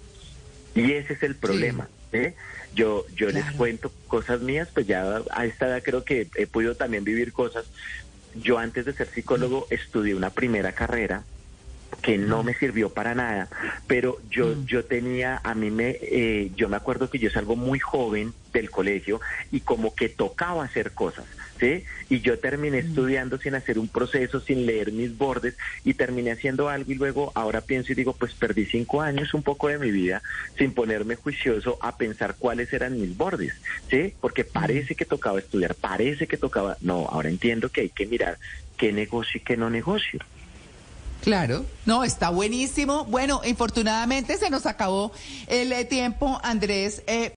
Y 0.75 0.93
ese 0.93 1.15
es 1.15 1.23
el 1.23 1.37
problema. 1.37 1.89
¿eh? 2.13 2.35
Yo, 2.75 3.07
yo 3.15 3.31
les 3.31 3.45
cuento 3.53 3.93
cosas 4.09 4.41
mías, 4.41 4.69
pues 4.73 4.87
ya 4.87 5.23
a 5.31 5.47
esta 5.47 5.67
edad 5.67 5.83
creo 5.83 6.05
que 6.05 6.29
he 6.37 6.47
podido 6.47 6.75
también 6.75 7.05
vivir 7.05 7.33
cosas. 7.33 7.67
Yo 8.35 8.59
antes 8.59 8.85
de 8.85 8.93
ser 8.93 9.09
psicólogo 9.09 9.67
estudié 9.71 10.15
una 10.15 10.31
primera 10.31 10.73
carrera 10.73 11.23
que 12.01 12.19
no 12.19 12.43
me 12.43 12.55
sirvió 12.55 12.91
para 12.91 13.15
nada, 13.15 13.49
pero 13.87 14.19
yo 14.31 14.55
yo 14.65 14.85
tenía 14.85 15.41
a 15.43 15.55
mí 15.55 15.71
me 15.71 15.99
eh, 16.01 16.51
yo 16.57 16.69
me 16.69 16.77
acuerdo 16.77 17.11
que 17.11 17.19
yo 17.19 17.31
salgo 17.31 17.57
muy 17.57 17.79
joven 17.79 18.33
del 18.53 18.71
colegio 18.71 19.21
y 19.51 19.61
como 19.61 19.95
que 19.95 20.09
tocaba 20.09 20.65
hacer 20.65 20.93
cosas, 20.93 21.27
¿sí? 21.59 21.85
Y 22.09 22.21
yo 22.21 22.39
terminé 22.39 22.79
estudiando 22.79 23.39
sin 23.39 23.55
hacer 23.55 23.79
un 23.79 23.89
proceso, 23.89 24.41
sin 24.41 24.65
leer 24.65 24.93
mis 24.93 25.17
bordes 25.19 25.57
y 25.85 25.95
terminé 25.95 26.33
haciendo 26.33 26.69
algo 26.69 26.93
y 26.93 26.95
luego 26.95 27.33
ahora 27.35 27.61
pienso 27.61 27.93
y 27.93 27.97
digo, 27.97 28.15
pues 28.15 28.33
perdí 28.35 28.65
cinco 28.67 29.03
años 29.03 29.35
un 29.35 29.43
poco 29.43 29.69
de 29.69 29.79
mi 29.79 29.91
vida 29.91 30.23
sin 30.57 30.73
ponerme 30.73 31.17
juicioso 31.17 31.79
a 31.83 31.97
pensar 31.97 32.37
cuáles 32.39 32.73
eran 32.73 33.01
mis 33.01 33.17
bordes, 33.17 33.55
¿sí? 33.91 34.15
Porque 34.21 34.45
parece 34.45 34.95
que 34.95 35.05
tocaba 35.05 35.39
estudiar, 35.41 35.75
parece 35.75 36.27
que 36.27 36.37
tocaba, 36.37 36.77
no, 36.81 37.07
ahora 37.11 37.29
entiendo 37.29 37.69
que 37.69 37.83
hay 37.83 37.91
que 37.91 38.07
mirar 38.07 38.39
qué 38.77 38.93
negocio 38.93 39.41
y 39.41 39.45
qué 39.45 39.57
no 39.57 39.69
negocio. 39.71 40.21
Claro, 41.25 41.65
no, 41.87 42.05
está 42.05 42.29
buenísimo. 42.29 43.07
Bueno, 43.07 43.41
infortunadamente 43.47 44.37
se 44.37 44.51
nos 44.51 44.67
acabó 44.67 45.11
el 45.47 45.73
eh, 45.73 45.87
tiempo, 45.87 46.39
Andrés. 46.43 47.03
Eh, 47.07 47.33